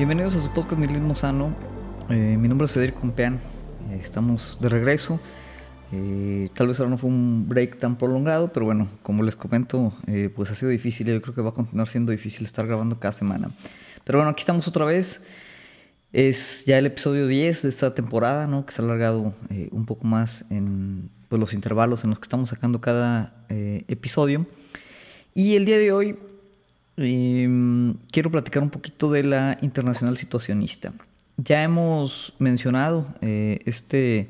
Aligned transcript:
Bienvenidos 0.00 0.34
a 0.34 0.40
su 0.40 0.48
podcast 0.48 0.80
Nihilismo 0.80 1.14
Sano. 1.14 1.54
Eh, 2.08 2.38
mi 2.38 2.48
nombre 2.48 2.64
es 2.64 2.72
Federico 2.72 3.00
Compeán. 3.00 3.38
Eh, 3.90 4.00
estamos 4.02 4.56
de 4.58 4.70
regreso. 4.70 5.20
Eh, 5.92 6.48
tal 6.54 6.68
vez 6.68 6.80
ahora 6.80 6.88
no 6.88 6.96
fue 6.96 7.10
un 7.10 7.46
break 7.46 7.78
tan 7.78 7.98
prolongado, 7.98 8.50
pero 8.50 8.64
bueno, 8.64 8.88
como 9.02 9.22
les 9.22 9.36
comento, 9.36 9.92
pues 10.34 10.50
ha 10.50 10.54
sido 10.54 10.70
difícil. 10.70 11.06
Yo 11.06 11.20
creo 11.20 11.34
que 11.34 11.42
va 11.42 11.50
a 11.50 11.52
continuar 11.52 11.86
siendo 11.86 12.12
difícil 12.12 12.46
estar 12.46 12.66
grabando 12.66 12.98
cada 12.98 13.12
semana. 13.12 13.50
Pero 14.04 14.20
bueno, 14.20 14.30
aquí 14.30 14.40
estamos 14.40 14.66
otra 14.66 14.86
vez. 14.86 15.20
Es 16.14 16.64
ya 16.64 16.78
el 16.78 16.86
episodio 16.86 17.26
10 17.26 17.60
de 17.60 17.68
esta 17.68 17.94
temporada, 17.94 18.46
¿no? 18.46 18.64
Que 18.64 18.72
se 18.72 18.80
ha 18.80 18.84
alargado 18.86 19.34
un 19.70 19.84
poco 19.84 20.06
más 20.06 20.46
en 20.48 21.10
pues, 21.28 21.38
los 21.38 21.52
intervalos 21.52 22.04
en 22.04 22.10
los 22.10 22.18
que 22.18 22.24
estamos 22.24 22.48
sacando 22.48 22.80
cada 22.80 23.44
episodio. 23.50 24.46
Y 25.34 25.56
el 25.56 25.66
día 25.66 25.76
de 25.76 25.92
hoy 25.92 26.16
Em, 27.02 27.94
quiero 28.12 28.30
platicar 28.30 28.62
un 28.62 28.68
poquito 28.68 29.10
de 29.10 29.22
la 29.24 29.56
internacional 29.62 30.18
situacionista. 30.18 30.92
Ya 31.38 31.62
hemos 31.62 32.34
mencionado 32.38 33.06
eh, 33.22 33.60
este 33.64 34.28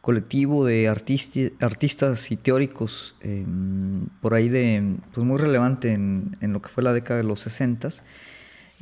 colectivo 0.00 0.64
de 0.64 0.88
artistas 0.88 2.30
y 2.30 2.36
teóricos 2.36 3.16
em, 3.20 4.06
por 4.22 4.32
ahí 4.32 4.48
de 4.48 4.96
pues 5.12 5.26
muy 5.26 5.36
relevante 5.36 5.92
en, 5.92 6.36
lo 6.40 6.62
que 6.62 6.70
fue 6.70 6.82
la 6.82 6.94
década 6.94 7.18
de 7.18 7.24
los 7.24 7.40
60 7.40 7.88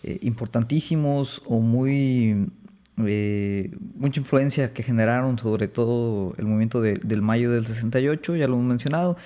eh, 0.03 0.19
importantísimos 0.21 1.43
o 1.47 1.61
muy 1.61 2.53
eh, 2.99 3.75
mucha 3.97 4.21
influencia 4.21 4.75
que 4.75 4.83
generaron 4.83 5.39
sobre 5.39 5.67
todo 5.67 6.35
el 6.37 6.45
movimiento 6.45 6.83
del 6.83 7.23
mayo 7.23 7.51
del 7.51 7.65
68 7.65 8.37
ya 8.37 8.47
lo 8.47 8.55
hemos 8.55 8.67
mencionado 8.67 9.17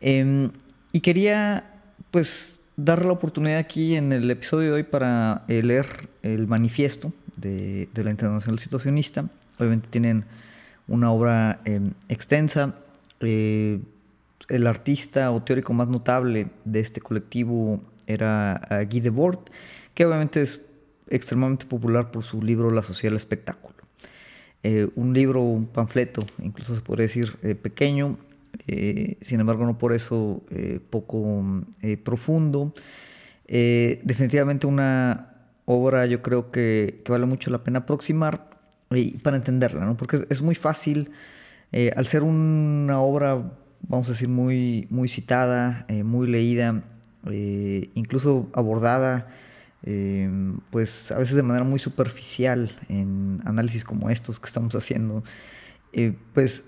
em, 0.00 0.50
y 0.90 1.00
quería 1.00 1.70
pues 2.10 2.60
dar 2.76 3.04
la 3.04 3.12
oportunidad 3.12 3.58
aquí 3.58 3.94
en 3.94 4.12
el 4.12 4.30
episodio 4.30 4.68
de 4.68 4.74
hoy 4.74 4.82
para 4.82 5.44
eh, 5.48 5.62
leer 5.62 6.08
el 6.22 6.46
manifiesto 6.46 7.12
de, 7.36 7.88
la 7.94 8.10
Internacional 8.10 8.58
Situacionista. 8.58 9.28
Obviamente 9.58 9.88
tienen 9.90 10.24
una 10.88 11.12
obra 11.12 11.60
em, 11.64 11.92
extensa. 12.08 12.74
Eh, 13.20 13.80
el 14.48 14.66
artista 14.66 15.30
o 15.30 15.42
teórico 15.42 15.72
más 15.72 15.88
notable 15.88 16.48
de 16.64 16.80
este 16.80 17.00
colectivo 17.00 17.80
era 18.06 18.60
uh, 18.70 18.86
Guy 18.86 19.00
Debord, 19.00 19.38
que 19.94 20.04
obviamente 20.04 20.42
es 20.42 20.60
extremadamente 21.08 21.64
popular 21.64 22.10
por 22.10 22.24
su 22.24 22.42
libro 22.42 22.70
La 22.70 22.82
Sociedad 22.82 23.12
del 23.12 23.18
Espectáculo. 23.18 23.74
Eh, 24.62 24.88
un 24.96 25.14
libro, 25.14 25.40
un 25.42 25.66
panfleto, 25.66 26.26
incluso 26.42 26.74
se 26.74 26.82
podría 26.82 27.06
decir 27.06 27.36
pequeño, 27.62 28.18
eh, 28.66 29.18
sin 29.20 29.40
embargo 29.40 29.66
no 29.66 29.78
por 29.78 29.92
eso 29.92 30.42
eh, 30.50 30.80
poco 30.90 31.42
eh, 31.82 31.96
profundo. 31.96 32.74
definitivamente 33.46 34.66
una 34.66 35.30
obra 35.66 36.06
yo 36.06 36.22
creo 36.22 36.50
que, 36.50 37.02
vale 37.08 37.26
mucho 37.26 37.50
la 37.50 37.64
pena 37.64 37.80
aproximar 37.80 38.50
y 38.90 39.18
para 39.18 39.36
entenderla, 39.36 39.84
¿no? 39.84 39.96
porque 39.96 40.26
es, 40.28 40.40
muy 40.40 40.54
fácil, 40.54 41.10
al 41.96 42.06
ser 42.06 42.22
una 42.22 43.00
obra, 43.00 43.34
vamos 43.80 44.08
a 44.08 44.12
decir, 44.12 44.28
muy, 44.28 44.86
muy 44.90 45.08
citada, 45.08 45.86
muy 46.04 46.28
leída, 46.28 46.82
incluso 47.94 48.50
abordada, 48.52 49.28
pues 50.70 51.10
a 51.10 51.18
veces 51.18 51.34
de 51.34 51.42
manera 51.42 51.64
muy 51.64 51.80
superficial 51.80 52.70
en 52.88 53.40
análisis 53.44 53.82
como 53.82 54.10
estos 54.10 54.38
que 54.38 54.46
estamos 54.46 54.74
haciendo, 54.76 55.24
pues 56.34 56.64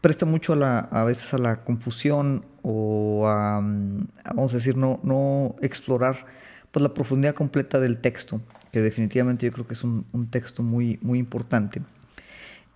presta 0.00 0.26
mucho 0.26 0.52
a, 0.64 1.04
veces 1.04 1.34
a 1.34 1.38
la 1.38 1.64
confusión 1.64 2.44
o 2.62 3.26
a, 3.26 3.60
vamos 3.60 4.52
a 4.52 4.56
decir, 4.56 4.76
no, 4.76 5.56
explorar 5.60 6.26
pues, 6.70 6.82
la 6.82 6.94
profundidad 6.94 7.34
completa 7.34 7.80
del 7.80 7.98
texto, 7.98 8.40
que 8.72 8.80
definitivamente 8.80 9.46
yo 9.46 9.52
creo 9.52 9.66
que 9.66 9.74
es 9.74 9.84
un, 9.84 10.04
texto 10.30 10.62
muy, 10.62 10.98
muy 11.02 11.18
importante. 11.18 11.82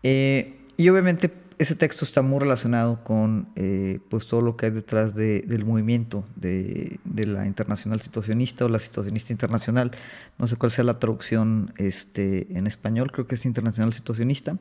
Eh, 0.03 0.59
y 0.77 0.89
obviamente 0.89 1.31
ese 1.59 1.77
texto 1.77 2.05
está 2.05 2.23
muy 2.23 2.41
relacionado 2.41 3.05
con 3.05 3.49
eh, 3.55 4.01
pues 4.09 4.27
todo 4.27 4.43
lo 4.43 4.57
que 4.57 4.67
hay 4.67 4.73
detrás 4.73 5.15
del 5.15 5.65
movimiento 5.65 6.25
de, 6.35 6.99
de, 7.05 7.27
la 7.27 7.47
internacional 7.47 8.01
situacionista 8.01 8.65
o 8.65 8.69
la 8.69 8.81
situacionista 8.81 9.33
internacional. 9.33 9.93
No 10.39 10.49
sé 10.49 10.57
cuál 10.57 10.73
sea 10.73 10.83
la 10.83 10.99
traducción 10.99 11.73
este, 11.77 12.49
en 12.57 12.67
español, 12.67 13.13
creo 13.13 13.29
que 13.29 13.37
es 13.37 13.45
internacional 13.45 13.93
situacionista. 13.93 14.57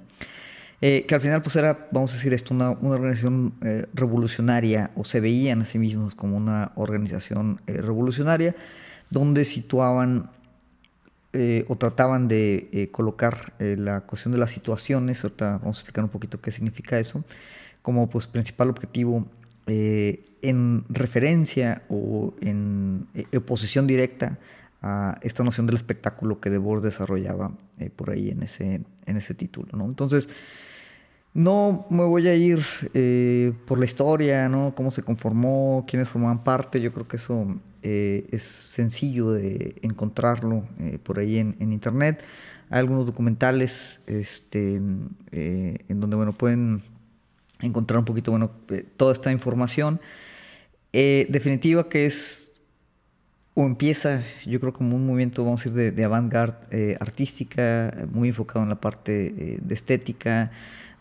Eh, 0.84 1.06
que 1.08 1.14
al 1.14 1.22
final 1.22 1.44
pues 1.44 1.56
era, 1.56 1.88
vamos 1.92 2.12
a 2.12 2.16
decir 2.16 2.34
esto, 2.34 2.56
una, 2.56 2.72
organización 2.72 3.54
eh, 3.62 3.86
revolucionaria 3.94 4.90
o 4.96 5.06
se 5.06 5.20
veían 5.20 5.62
a 5.62 5.66
sí 5.66 5.78
mismos 5.78 6.16
como 6.16 6.36
una 6.36 6.72
organización 6.74 7.62
eh, 7.68 7.74
revolucionaria 7.74 8.56
donde 9.12 9.46
situaban 9.46 10.30
o 11.70 11.78
trataban 11.78 12.28
de 12.28 12.90
colocar 12.92 13.54
la 13.58 14.02
cuestión 14.02 14.34
de 14.34 14.38
las 14.38 14.52
situaciones, 14.52 15.24
ahorita 15.24 15.60
vamos 15.60 15.78
a 15.78 15.80
explicar 15.80 16.04
un 16.04 16.10
poquito 16.10 16.42
qué 16.42 16.52
significa 16.52 17.00
eso, 17.00 17.24
como 17.82 18.10
pues 18.10 18.28
principal 18.28 18.70
objetivo 18.70 19.26
en 19.66 20.84
referencia 20.90 21.84
o 21.88 22.34
en 22.42 23.08
oposición 23.34 23.88
directa 23.88 24.40
a 24.82 25.16
esta 25.22 25.46
noción 25.46 25.68
del 25.68 25.78
espectáculo 25.78 26.42
que 26.42 26.50
Debord 26.50 26.84
desarrollaba 26.84 27.54
por 27.96 28.10
ahí 28.10 28.30
en 28.30 28.44
ese, 28.44 28.82
en 29.06 29.16
ese 29.16 29.34
título. 29.34 29.70
¿no? 29.78 29.86
Entonces, 29.86 30.28
no 31.34 31.86
me 31.90 32.04
voy 32.04 32.28
a 32.28 32.36
ir 32.36 32.62
eh, 32.94 33.54
por 33.66 33.80
la 33.80 33.86
historia, 33.86 34.50
¿no? 34.50 34.74
Cómo 34.76 34.92
se 34.92 35.02
conformó, 35.02 35.86
quiénes 35.88 36.10
formaban 36.10 36.44
parte. 36.44 36.82
Yo 36.82 36.92
creo 36.92 37.08
que 37.08 37.16
eso 37.18 37.56
eh, 37.84 38.28
es 38.32 38.44
sencillo 38.44 39.32
de 39.32 39.76
encontrarlo 39.82 40.66
eh, 40.80 41.00
por 41.02 41.20
ahí 41.20 41.38
en, 41.38 41.56
internet. 41.72 42.22
Hay 42.70 42.80
algunos 42.80 43.06
documentales 43.06 44.02
este, 44.08 44.76
en 44.76 46.00
donde 46.00 46.16
bueno, 46.16 46.34
pueden 46.34 46.82
encontrar 47.60 48.00
un 48.00 48.06
poquito 48.06 48.32
bueno, 48.32 48.52
toda 48.98 49.14
esta 49.14 49.32
información. 49.32 50.00
definitiva 50.94 51.90
que 51.90 52.06
es 52.06 52.54
o 53.54 53.66
empieza, 53.66 54.24
yo 54.46 54.62
creo, 54.62 54.72
como 54.72 54.96
un 54.96 55.06
movimiento, 55.06 55.44
vamos 55.44 55.62
a 55.62 55.64
decir, 55.66 55.74
de, 55.74 55.92
de 55.92 56.06
avant-garde 56.06 56.96
artística, 57.02 57.94
muy 58.10 58.30
enfocado 58.30 58.64
en 58.64 58.70
la 58.70 58.80
parte 58.80 59.60
de 59.62 59.74
estética 59.74 60.52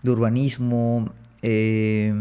de 0.03 0.11
urbanismo, 0.11 1.13
eh, 1.43 2.13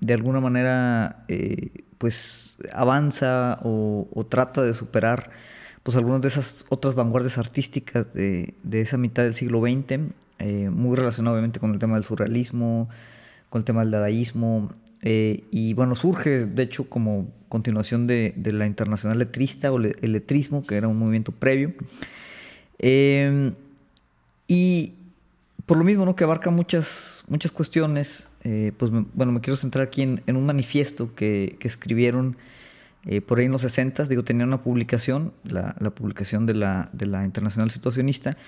de 0.00 0.14
alguna 0.14 0.40
manera 0.40 1.24
eh, 1.28 1.84
pues 1.98 2.56
avanza 2.72 3.58
o, 3.64 4.26
trata 4.28 4.62
de 4.62 4.72
superar 4.72 5.30
pues 5.82 5.96
algunas 5.96 6.20
de 6.20 6.28
esas 6.28 6.64
otras 6.68 6.94
vanguardias 6.94 7.38
artísticas 7.38 8.12
de, 8.12 8.54
esa 8.70 8.98
mitad 8.98 9.24
del 9.24 9.34
siglo 9.34 9.60
XX, 9.60 10.12
eh, 10.38 10.70
muy 10.70 10.96
relacionado 10.96 11.34
obviamente 11.34 11.60
con 11.60 11.72
el 11.72 11.78
tema 11.78 11.94
del 11.94 12.04
surrealismo, 12.04 12.88
con 13.48 13.60
el 13.60 13.64
tema 13.64 13.80
del 13.80 13.90
dadaísmo, 13.90 14.70
y 15.00 15.74
bueno, 15.74 15.94
surge 15.94 16.44
de 16.44 16.62
hecho 16.64 16.90
como 16.90 17.28
continuación 17.48 18.06
de, 18.06 18.34
la 18.52 18.66
internacional 18.66 19.18
letrista 19.18 19.72
o 19.72 19.78
el 19.78 20.12
letrismo, 20.12 20.66
que 20.66 20.76
era 20.76 20.88
un 20.88 20.98
movimiento 20.98 21.32
previo. 21.32 21.72
y 24.48 24.92
por 25.68 25.76
lo 25.76 25.84
mismo, 25.84 26.06
¿no? 26.06 26.16
Que 26.16 26.24
abarca 26.24 26.48
muchas, 26.48 27.22
muchas 27.28 27.52
cuestiones. 27.52 28.26
Eh, 28.42 28.72
pues 28.78 28.90
bueno, 28.90 29.32
me 29.32 29.40
quiero 29.42 29.56
centrar 29.58 29.86
aquí 29.86 30.00
en, 30.00 30.22
un 30.26 30.46
manifiesto 30.46 31.14
que, 31.14 31.58
escribieron 31.60 32.38
eh, 33.04 33.20
por 33.20 33.38
ahí 33.38 33.44
en 33.44 33.52
los 33.52 33.60
60, 33.60 34.04
digo, 34.04 34.24
tenían 34.24 34.48
una 34.48 34.62
publicación, 34.62 35.34
la, 35.44 35.74
publicación 35.94 36.46
de 36.46 36.54
la, 36.54 36.88
de 36.94 37.04
la 37.04 37.22
Internacional 37.22 37.70
Situacionista, 37.70 38.38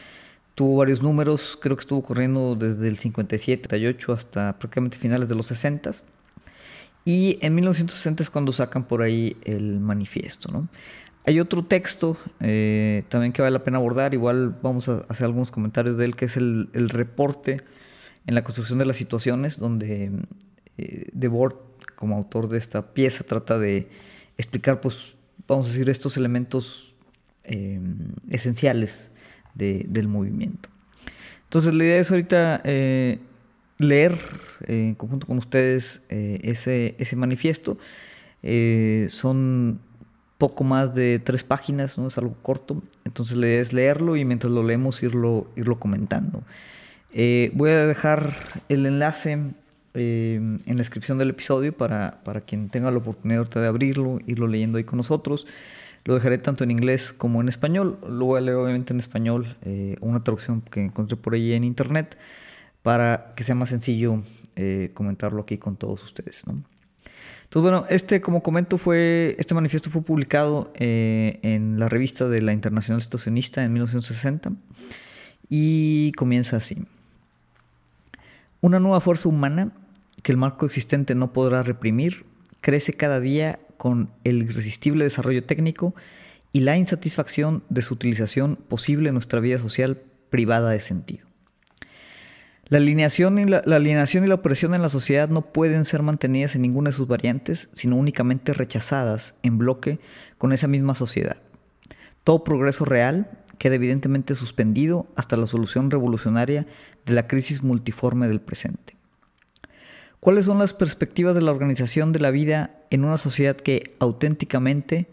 tuvo 0.55 0.79
varios 0.79 1.03
números, 1.03 1.59
creo 1.61 1.77
que 1.77 1.83
estuvo 1.83 2.03
corriendo 2.03 2.57
desde 2.57 2.89
el 2.89 2.97
57, 2.97 3.65
58 3.65 4.13
hasta 4.15 4.59
prácticamente 4.59 4.97
finales 4.97 5.29
de 5.29 5.35
los 5.35 5.47
60. 5.47 5.93
Y 7.05 7.39
en 7.43 7.55
1960 7.55 8.23
es 8.23 8.31
cuando 8.31 8.51
sacan 8.51 8.85
por 8.85 9.03
ahí 9.03 9.37
el 9.45 9.79
manifiesto, 9.79 10.51
¿no? 10.51 10.69
Hay 11.27 11.39
otro 11.39 11.65
texto 11.65 12.17
eh, 12.41 13.05
también 13.09 13.33
que 13.33 13.43
vale 13.43 13.53
la 13.53 13.63
pena 13.63 13.77
abordar, 13.77 14.15
igual 14.15 14.57
vamos 14.63 14.89
a 14.89 15.05
hacer 15.09 15.27
algunos 15.27 15.51
comentarios 15.51 15.99
de 15.99 16.07
él, 16.07 16.17
que 16.17 16.25
es 16.25 16.37
el, 16.37 16.69
reporte 16.73 17.63
en 18.27 18.35
la 18.35 18.43
construcción 18.43 18.79
de 18.79 18.87
las 18.87 18.97
situaciones, 18.97 19.59
donde 19.59 20.13
eh, 20.79 21.09
Debord, 21.13 21.57
como 21.95 22.17
autor 22.17 22.49
de 22.49 22.57
esta 22.57 22.95
pieza, 22.95 23.25
trata 23.25 23.59
de 23.59 23.89
explicar, 24.39 24.81
pues, 24.81 25.15
vamos 25.47 25.67
a 25.67 25.71
decir, 25.71 25.91
estos 25.91 26.17
elementos 26.17 26.95
eh, 27.45 27.81
esenciales 28.31 29.11
del 29.55 30.09
movimiento. 30.09 30.71
Entonces, 31.45 31.75
la 31.75 31.85
idea 31.85 31.99
es 31.99 32.11
ahorita 32.11 32.63
leer 33.77 34.19
en 34.67 34.95
conjunto 34.95 35.27
con 35.27 35.37
ustedes 35.37 36.01
ese, 36.09 36.95
ese 36.99 37.17
manifiesto. 37.17 37.77
son 39.11 39.81
poco 40.41 40.65
más 40.65 40.95
de 40.95 41.21
tres 41.21 41.45
páginas, 41.45 41.99
¿no? 41.99 42.09
es 42.09 42.19
algo 42.19 42.35
corto. 42.43 42.83
Entonces 43.05 43.37
la 43.37 43.47
idea 43.47 43.61
es 43.61 43.73
leerlo 43.73 44.17
y 44.17 44.25
mientras 44.25 44.51
lo 44.53 44.65
leemos 44.65 45.01
irlo, 45.05 45.47
irlo 45.55 45.79
comentando. 45.79 46.43
Eh, 47.13 47.53
voy 47.55 47.71
a 47.71 47.87
dejar 47.87 48.35
el 48.69 48.87
enlace 48.87 49.39
eh, 49.93 50.37
en 50.37 50.63
la 50.67 50.77
descripción 50.77 51.19
del 51.19 51.31
episodio 51.31 51.73
para, 51.77 52.23
para 52.25 52.41
quien 52.41 52.71
tenga 52.71 52.91
la 52.91 52.99
oportunidad 52.99 53.49
de 53.49 53.67
abrirlo, 53.67 54.19
irlo 54.27 54.47
leyendo 54.47 54.79
ahí 54.79 54.85
con 54.85 54.97
nosotros. 54.97 55.47
Lo 56.05 56.15
dejaré 56.15 56.39
tanto 56.39 56.65
en 56.65 56.71
inglés 56.71 57.13
como 57.13 57.43
en 57.43 57.49
español. 57.51 57.99
Lo 58.09 58.25
voy 58.25 58.39
a 58.39 58.41
leer 58.41 58.57
obviamente 58.57 58.95
en 58.95 59.01
español, 59.01 59.57
eh, 59.63 59.97
una 60.01 60.25
traducción 60.25 60.63
que 60.63 60.83
encontré 60.83 61.17
por 61.17 61.35
ahí 61.35 61.53
en 61.53 61.65
internet, 61.65 62.17
para 62.83 63.35
que 63.37 63.45
sea 63.45 63.55
más 63.55 63.69
sencillo 63.69 64.23
eh, 64.57 64.91
comentarlo 64.95 65.43
aquí 65.43 65.59
con 65.59 65.77
todos 65.77 66.03
ustedes. 66.03 66.45
Entonces, 67.51 67.69
bueno, 67.69 67.85
este, 67.91 68.21
como 68.21 68.45
comento, 68.45 68.79
fue, 68.79 69.35
este 69.41 69.55
manifiesto 69.55 69.91
fue 69.91 70.03
publicado 70.03 70.73
eh, 70.77 71.41
en 71.43 71.81
la 71.81 71.89
revista 71.89 72.29
de 72.29 72.41
la 72.43 72.53
Internacional 72.53 73.03
Situacionista 73.03 73.65
en 73.65 73.73
1960 73.73 74.53
y 75.49 76.13
comienza 76.13 76.59
así. 76.59 76.85
Una 78.61 78.79
nueva 78.79 79.01
fuerza 79.01 79.29
humana 79.29 79.73
que 80.23 80.31
el 80.31 80.39
marco 80.39 80.65
existente 80.65 81.17
no 81.17 81.33
podrá 81.33 81.65
reprimir 81.65 82.25
crece 82.61 82.93
cada 82.93 83.19
día 83.19 83.59
con 83.79 84.13
el 84.23 84.45
irresistible 84.45 85.03
desarrollo 85.03 85.43
técnico 85.43 85.93
y 86.53 86.61
la 86.61 86.77
insatisfacción 86.77 87.65
de 87.69 87.83
su 87.83 87.95
utilización 87.95 88.55
posible 88.69 89.09
en 89.09 89.15
nuestra 89.15 89.41
vida 89.41 89.59
social 89.59 90.01
privada 90.31 90.71
de 90.71 90.79
sentido. 90.79 91.30
La 92.71 92.79
alineación, 92.79 93.41
y 93.41 93.47
la, 93.47 94.35
opresión 94.35 94.75
en 94.75 94.83
la 94.83 94.89
sociedad 94.89 95.29
no 95.29 95.43
pueden 95.43 95.85
ser 95.85 96.03
mantenidas 96.05 96.55
en 96.55 96.63
ninguna 96.63 96.91
de 96.91 96.97
sus 96.97 97.09
variantes, 97.09 97.69
sino 97.73 97.97
únicamente 97.97 98.55
rechazadas 98.55 99.35
en 99.43 99.59
bloque 99.59 99.99
con 100.39 100.53
esa 100.53 100.69
misma 100.69 100.95
sociedad. 100.95 101.43
Todo 102.23 102.45
progreso 102.45 102.85
real 102.85 103.29
queda 103.59 103.75
evidentemente 103.75 104.37
suspendido 104.37 105.09
hasta 105.17 105.37
la 105.37 105.49
solución 105.49 105.91
revolucionaria 105.91 106.69
de 107.07 107.13
la 107.13 107.27
crisis 107.27 107.65
multiforme 107.65 108.29
del 108.29 108.41
presente. 108.41 108.97
¿Cuáles 110.21 110.45
son 110.45 110.61
las 110.61 110.73
perspectivas 110.73 111.35
de 111.35 111.43
la 111.43 111.51
organización 111.51 112.13
de 112.13 112.21
la 112.21 112.31
vida 112.31 112.79
en 112.91 113.05
una 113.05 113.17
sociedad 113.17 113.57
que 113.57 113.97
auténticamente 113.99 115.09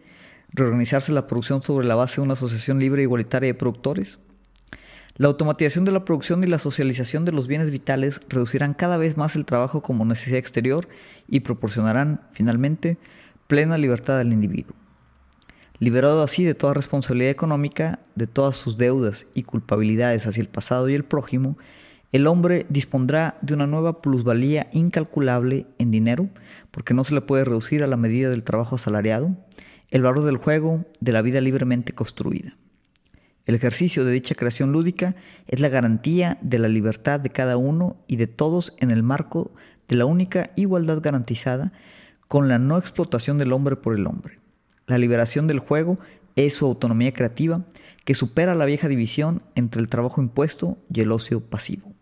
reorganizarse 0.49 1.11
la 1.11 1.25
producción 1.25 1.63
sobre 1.63 1.87
la 1.87 1.95
base 1.95 2.17
de 2.17 2.21
una 2.21 2.33
asociación 2.33 2.77
libre 2.77 3.01
e 3.01 3.05
igualitaria 3.05 3.47
de 3.47 3.55
productores? 3.55 4.19
La 5.17 5.29
automatización 5.29 5.83
de 5.83 5.91
la 5.91 6.05
producción 6.05 6.43
y 6.43 6.47
la 6.47 6.59
socialización 6.59 7.25
de 7.25 7.31
los 7.31 7.47
bienes 7.47 7.71
vitales 7.71 8.21
reducirán 8.29 8.75
cada 8.75 8.97
vez 8.97 9.17
más 9.17 9.35
el 9.35 9.45
trabajo 9.45 9.81
como 9.81 10.05
necesidad 10.05 10.37
exterior 10.37 10.87
y 11.27 11.39
proporcionarán, 11.39 12.21
finalmente, 12.33 12.99
plena 13.47 13.79
libertad 13.79 14.19
al 14.19 14.31
individuo. 14.31 14.75
Liberado 15.79 16.21
así 16.21 16.43
de 16.43 16.53
toda 16.53 16.75
responsabilidad 16.75 17.31
económica, 17.31 17.99
de 18.13 18.27
todas 18.27 18.57
sus 18.57 18.77
deudas 18.77 19.25
y 19.33 19.41
culpabilidades 19.41 20.27
hacia 20.27 20.41
el 20.41 20.49
pasado 20.49 20.87
y 20.87 20.93
el 20.93 21.03
prójimo, 21.03 21.57
el 22.11 22.27
hombre 22.27 22.67
dispondrá 22.69 23.39
de 23.41 23.55
una 23.55 23.65
nueva 23.65 24.03
plusvalía 24.03 24.69
incalculable 24.71 25.65
en 25.79 25.89
dinero, 25.89 26.29
porque 26.69 26.93
no 26.93 27.03
se 27.03 27.15
le 27.15 27.21
puede 27.21 27.43
reducir 27.43 27.81
a 27.81 27.87
la 27.87 27.97
medida 27.97 28.29
del 28.29 28.43
trabajo 28.43 28.75
asalariado, 28.75 29.35
el 29.89 30.03
valor 30.03 30.25
del 30.25 30.37
juego, 30.37 30.85
de 30.99 31.11
la 31.11 31.23
vida 31.23 31.41
libremente 31.41 31.93
construida. 31.93 32.55
El 33.47 33.55
ejercicio 33.55 34.03
de 34.03 34.11
dicha 34.11 34.35
creación 34.35 34.73
lúdica 34.73 35.15
es 35.47 35.61
la 35.61 35.69
garantía 35.69 36.37
de 36.41 36.59
la 36.59 36.67
libertad 36.67 37.21
de 37.21 37.29
cada 37.29 37.55
uno 37.55 37.95
y 38.05 38.17
de 38.17 38.27
todos 38.27 38.75
en 38.79 38.91
el 38.91 39.03
marco 39.03 39.51
de 39.87 39.95
la 39.95 40.05
única 40.05 40.51
igualdad 40.57 40.99
garantizada 41.01 41.71
con 42.27 42.49
la 42.49 42.59
no 42.59 42.77
explotación 42.77 43.37
del 43.37 43.53
hombre 43.53 43.77
por 43.77 43.95
el 43.95 44.05
hombre. 44.05 44.39
La 44.85 44.97
liberación 44.97 45.47
del 45.47 45.59
juego 45.59 45.97
es 46.35 46.55
su 46.55 46.65
autonomía 46.65 47.13
creativa 47.13 47.63
que 48.03 48.15
supera 48.15 48.53
la 48.53 48.65
vieja 48.65 48.89
división 48.89 49.41
entre 49.55 49.81
el 49.81 49.87
trabajo 49.87 50.21
impuesto 50.21 50.77
y 50.93 50.99
el 50.99 51.13
ocio 51.13 51.39
pasivo. 51.39 51.93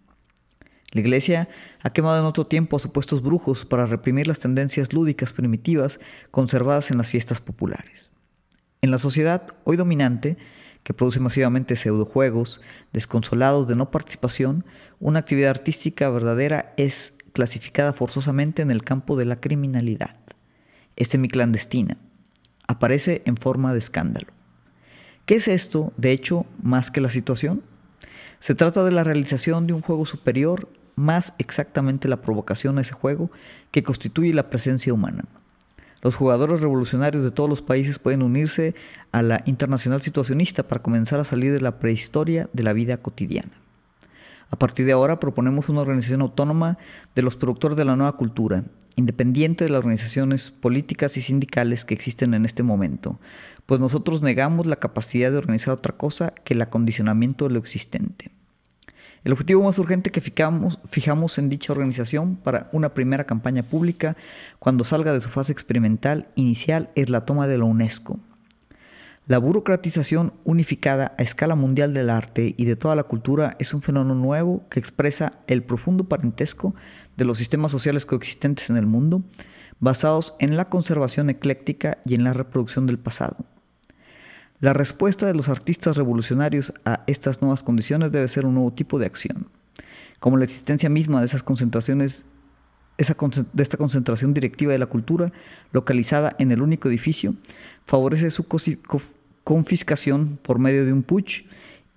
La 0.93 1.01
Iglesia 1.01 1.47
ha 1.83 1.91
quemado 1.91 2.19
en 2.19 2.25
otro 2.25 2.47
tiempo 2.47 2.77
a 2.77 2.79
supuestos 2.79 3.21
brujos 3.21 3.65
para 3.65 3.85
reprimir 3.85 4.25
las 4.25 4.39
tendencias 4.39 4.93
lúdicas 4.93 5.31
primitivas 5.31 5.99
conservadas 6.31 6.89
en 6.89 6.97
las 6.97 7.09
fiestas 7.09 7.39
populares. 7.39 8.09
En 8.81 8.89
la 8.89 8.97
sociedad 8.97 9.45
hoy 9.63 9.77
dominante, 9.77 10.37
que 10.85 10.93
produce 10.93 11.19
masivamente 11.19 11.75
pseudojuegos, 11.75 12.61
desconsolados 12.93 13.67
de 13.67 13.75
no 13.75 13.89
participación, 13.89 14.65
una 14.99 15.17
actividad 15.17 15.49
artística 15.49 16.07
verdadera 16.09 16.75
es 16.77 17.15
clasificada 17.33 17.91
forzosamente 17.91 18.61
en 18.61 18.69
el 18.69 18.83
campo 18.83 19.17
de 19.17 19.25
la 19.25 19.41
criminalidad. 19.41 20.15
Es 20.95 21.07
semiclandestina. 21.07 21.97
Aparece 22.67 23.23
en 23.25 23.35
forma 23.35 23.73
de 23.73 23.79
escándalo. 23.79 24.27
¿Qué 25.25 25.37
es 25.37 25.47
esto, 25.47 25.91
de 25.97 26.11
hecho, 26.11 26.45
más 26.61 26.91
que 26.91 27.01
la 27.01 27.09
situación? 27.09 27.63
Se 28.37 28.53
trata 28.53 28.83
de 28.83 28.91
la 28.91 29.03
realización 29.03 29.65
de 29.65 29.73
un 29.73 29.81
juego 29.81 30.05
superior, 30.05 30.69
más 30.95 31.33
exactamente 31.39 32.07
la 32.07 32.21
provocación 32.21 32.77
a 32.77 32.81
ese 32.81 32.93
juego 32.93 33.31
que 33.71 33.81
constituye 33.81 34.35
la 34.35 34.51
presencia 34.51 34.93
humana. 34.93 35.25
Los 36.05 36.13
jugadores 36.13 36.59
revolucionarios 36.61 37.23
de 37.23 37.31
todos 37.31 37.49
los 37.49 37.63
países 37.63 37.97
pueden 37.97 38.21
unirse 38.21 38.75
a 39.11 39.23
la 39.23 39.41
internacional 39.47 40.03
situacionista 40.03 40.61
para 40.61 40.83
comenzar 40.83 41.19
a 41.19 41.23
salir 41.23 41.51
de 41.51 41.61
la 41.61 41.79
prehistoria 41.79 42.47
de 42.53 42.61
la 42.61 42.73
vida 42.73 42.97
cotidiana. 42.97 43.49
A 44.51 44.55
partir 44.55 44.85
de 44.85 44.91
ahora 44.91 45.19
proponemos 45.19 45.67
una 45.67 45.81
organización 45.81 46.21
autónoma 46.21 46.77
de 47.15 47.23
los 47.23 47.35
productores 47.35 47.75
de 47.75 47.85
la 47.85 47.95
nueva 47.95 48.17
cultura, 48.17 48.65
independiente 48.95 49.63
de 49.63 49.71
las 49.71 49.79
organizaciones 49.79 50.51
políticas 50.51 51.17
y 51.17 51.23
sindicales 51.23 51.85
que 51.85 51.95
existen 51.95 52.35
en 52.35 52.45
este 52.45 52.61
momento, 52.61 53.19
pues 53.65 53.79
nosotros 53.79 54.21
negamos 54.21 54.67
la 54.67 54.75
capacidad 54.75 55.31
de 55.31 55.37
organizar 55.37 55.73
otra 55.73 55.97
cosa 55.97 56.35
que 56.43 56.53
el 56.53 56.61
acondicionamiento 56.61 57.47
de 57.47 57.55
lo 57.55 57.59
existente. 57.59 58.29
El 59.25 59.33
objetivo 59.33 59.63
más 59.63 59.79
urgente 59.79 60.11
que 60.11 60.21
fijamos, 60.21 61.37
en 61.39 61.49
dicha 61.49 61.73
organización 61.73 62.35
para 62.35 62.69
una 62.71 62.93
primera 62.93 63.23
campaña 63.23 63.63
pública 63.63 64.15
cuando 64.59 64.83
salga 64.83 65.13
de 65.13 65.19
su 65.19 65.29
fase 65.29 65.51
experimental 65.51 66.27
inicial 66.35 66.91
es 66.93 67.09
la 67.09 67.25
toma 67.25 67.47
de 67.47 67.57
la 67.57 67.65
UNESCO. 67.65 68.19
La 69.25 69.39
burocratización 69.39 70.33
unificada 70.43 71.15
a 71.17 71.23
escala 71.23 71.55
mundial 71.55 71.95
del 71.95 72.11
arte 72.11 72.53
y 72.55 72.65
de 72.65 72.75
toda 72.75 72.95
la 72.95 73.05
cultura 73.05 73.55
es 73.57 73.73
un 73.73 73.81
fenómeno 73.81 74.13
nuevo 74.13 74.63
que 74.69 74.79
expresa 74.79 75.39
el 75.47 75.63
profundo 75.63 76.03
parentesco 76.03 76.75
de 77.17 77.25
los 77.25 77.39
sistemas 77.39 77.71
sociales 77.71 78.05
coexistentes 78.05 78.69
en 78.69 78.77
el 78.77 78.85
mundo, 78.85 79.23
basados 79.79 80.35
en 80.37 80.55
la 80.55 80.65
conservación 80.65 81.31
ecléctica 81.31 81.97
y 82.05 82.13
en 82.13 82.25
la 82.25 82.33
reproducción 82.33 82.85
del 82.85 82.99
pasado. 82.99 83.37
La 84.61 84.71
respuesta 84.71 85.25
de 85.25 85.33
los 85.33 85.49
artistas 85.49 85.97
revolucionarios 85.97 86.73
a 86.85 87.03
estas 87.07 87.41
nuevas 87.41 87.61
condiciones 87.61 88.13
debe 88.13 88.29
ser 88.29 88.45
un 88.45 88.53
nuevo 88.53 88.71
tipo 88.71 88.97
de 88.97 89.05
acción. 89.05 89.49
Como 90.21 90.37
la 90.37 90.45
existencia 90.45 90.89
misma 90.89 91.19
de 91.19 91.25
esas 91.25 91.43
concentraciones, 91.43 92.23
de 92.97 93.63
esta 93.63 93.77
concentración 93.77 94.33
directiva 94.33 94.71
de 94.71 94.79
la 94.79 94.85
cultura, 94.85 95.33
localizada 95.73 96.37
en 96.39 96.53
el 96.53 96.61
único 96.61 96.87
edificio, 96.87 97.35
favorece 97.85 98.31
su 98.31 98.45
confiscación 99.43 100.39
por 100.41 100.57
medio 100.57 100.85
de 100.85 100.93
un 100.93 101.03
putsch 101.03 101.43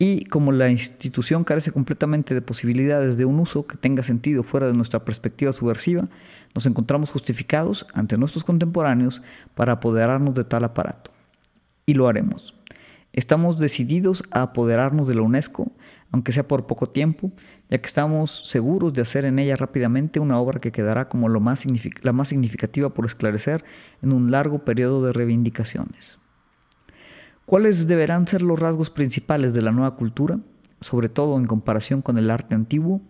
y 0.00 0.25
como 0.25 0.50
la 0.50 0.68
institución 0.68 1.44
carece 1.44 1.71
completamente 1.71 2.35
de 2.35 2.42
posibilidades 2.42 3.16
de 3.16 3.25
un 3.25 3.38
uso 3.38 3.68
que 3.68 3.76
tenga 3.76 4.02
sentido 4.02 4.42
fuera 4.42 4.66
de 4.66 4.75
nuestra 4.75 5.04
perspectiva 5.04 5.52
subversiva, 5.52 6.09
nos 6.56 6.66
encontramos 6.66 7.11
justificados 7.11 7.87
ante 7.94 8.18
nuestros 8.18 8.42
contemporáneos 8.42 9.23
para 9.54 9.75
apoderarnos 9.75 10.35
de 10.35 10.42
tal 10.42 10.64
aparato 10.64 11.12
y 11.88 11.95
lo 11.95 12.07
haremos. 12.07 12.54
Estamos 13.14 13.59
decididos 13.59 14.23
a 14.30 14.42
apoderarnos 14.42 15.09
de 15.09 15.14
la 15.14 15.23
UNESCO, 15.23 15.73
aunque 16.12 16.33
sea 16.33 16.47
por 16.47 16.66
poco 16.66 16.90
tiempo, 16.90 17.33
ya 17.71 17.78
que 17.78 17.87
estamos 17.87 18.42
seguros 18.45 18.92
de 18.92 19.00
hacer 19.00 19.25
en 19.25 19.38
ella 19.38 19.57
rápidamente 19.57 20.21
una 20.21 20.38
obra 20.38 20.61
que 20.61 20.71
quedará 20.71 21.09
como 21.09 21.30
lo 21.30 21.40
más 21.40 21.64
la 22.02 22.12
más 22.12 22.28
significativa 22.28 22.90
por 22.90 23.07
esclarecer 23.07 23.64
en 24.02 24.12
un 24.12 24.30
largo 24.30 24.66
periodo 24.66 25.02
de 25.02 25.14
reivindicaciones. 25.14 26.18
¿Cuáles 27.47 27.88
deberán 27.88 28.28
ser 28.28 28.42
los 28.42 28.61
rasgos 28.61 28.90
principales 28.90 29.54
de 29.54 29.62
la 29.62 29.73
nueva 29.73 29.97
cultura, 29.97 30.40
sobre 30.83 31.09
todo 31.09 31.38
en 31.38 31.47
comparación 31.47 32.02
con 32.02 32.18
el 32.18 32.30
arte 32.30 32.54
antiguo? 32.54 33.00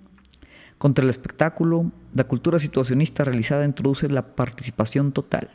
Contra 0.79 1.03
el 1.03 1.11
espectáculo, 1.11 1.91
la 2.15 2.29
cultura 2.29 2.61
situacionista 2.61 3.25
realizada 3.25 3.65
introduce 3.65 4.09
la 4.09 4.37
participación 4.37 5.11
total 5.11 5.51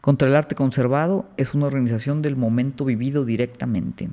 contra 0.00 0.28
el 0.28 0.36
arte 0.36 0.54
conservado 0.54 1.28
es 1.36 1.54
una 1.54 1.66
organización 1.66 2.22
del 2.22 2.36
momento 2.36 2.84
vivido 2.84 3.24
directamente. 3.24 4.08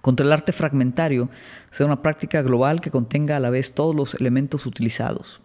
Contra 0.00 0.26
el 0.26 0.32
arte 0.32 0.52
fragmentario 0.52 1.30
será 1.70 1.86
una 1.86 2.02
práctica 2.02 2.42
global 2.42 2.80
que 2.80 2.90
contenga 2.90 3.36
a 3.36 3.40
la 3.40 3.50
vez 3.50 3.74
todos 3.74 3.94
los 3.94 4.14
elementos 4.14 4.66
utilizados. 4.66 5.40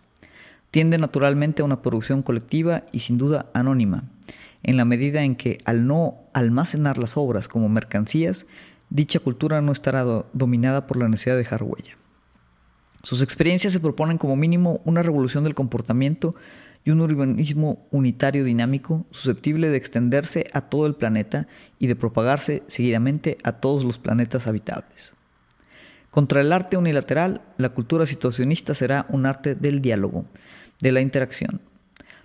Tiende 0.71 0.97
naturalmente 0.97 1.61
a 1.61 1.65
una 1.65 1.81
producción 1.81 2.23
colectiva 2.23 2.83
y 2.91 2.99
sin 2.99 3.17
duda 3.17 3.45
anónima, 3.53 4.03
en 4.63 4.77
la 4.77 4.85
medida 4.85 5.23
en 5.23 5.35
que 5.35 5.59
al 5.65 5.87
no 5.87 6.15
almacenar 6.33 6.97
las 6.97 7.15
obras 7.15 7.47
como 7.47 7.69
mercancías, 7.69 8.45
dicha 8.89 9.19
cultura 9.19 9.61
no 9.61 9.71
estará 9.71 10.03
dominada 10.33 10.87
por 10.87 10.97
la 10.97 11.07
necesidad 11.07 11.35
de 11.35 11.43
dejar 11.43 11.63
huella. 11.63 11.95
Sus 13.03 13.21
experiencias 13.21 13.71
se 13.71 13.79
proponen 13.79 14.17
como 14.17 14.35
mínimo 14.35 14.81
una 14.83 15.01
revolución 15.03 15.45
del 15.45 15.55
comportamiento 15.55 16.35
y 16.89 16.91
un 16.91 17.01
urbanismo 17.01 17.85
unitario 17.91 18.43
dinámico 18.43 19.05
susceptible 19.11 19.69
de 19.69 19.77
extenderse 19.77 20.47
a 20.53 20.61
todo 20.61 20.87
el 20.87 20.95
planeta 20.95 21.47
y 21.77 21.85
de 21.85 21.95
propagarse 21.95 22.63
seguidamente 22.65 23.37
a 23.43 23.51
todos 23.51 23.83
los 23.83 23.99
planetas 23.99 24.47
habitables. 24.47 25.13
Contra 26.09 26.41
el 26.41 26.51
arte 26.51 26.77
unilateral, 26.77 27.43
la 27.57 27.69
cultura 27.69 28.07
situacionista 28.07 28.73
será 28.73 29.05
un 29.09 29.27
arte 29.27 29.53
del 29.53 29.83
diálogo, 29.83 30.25
de 30.81 30.91
la 30.91 31.01
interacción. 31.01 31.61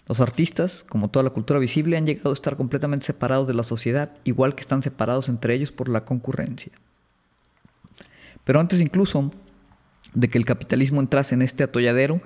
Los 0.09 0.21
artistas, 0.21 0.83
como 0.89 1.11
toda 1.11 1.25
la 1.25 1.31
cultura 1.31 1.59
visible, 1.59 1.99
han 1.99 2.07
llegado 2.07 2.31
a 2.31 2.33
estar 2.33 2.57
completamente 2.57 3.05
separados 3.05 3.47
de 3.47 3.53
la 3.53 3.65
sociedad, 3.65 4.13
igual 4.25 4.55
que 4.55 4.63
están 4.63 4.83
separados 4.83 5.29
entre 5.29 5.53
ellos 5.53 5.73
por 5.73 5.91
la 5.91 6.07
concurrencia. 6.07 6.73
Pero 8.45 8.61
antes 8.61 8.81
incluso 8.81 9.31
de 10.15 10.29
que 10.29 10.39
el 10.39 10.47
capitalismo 10.47 11.03
entrase 11.03 11.35
en 11.35 11.43
este 11.43 11.65
atolladero, 11.65 12.23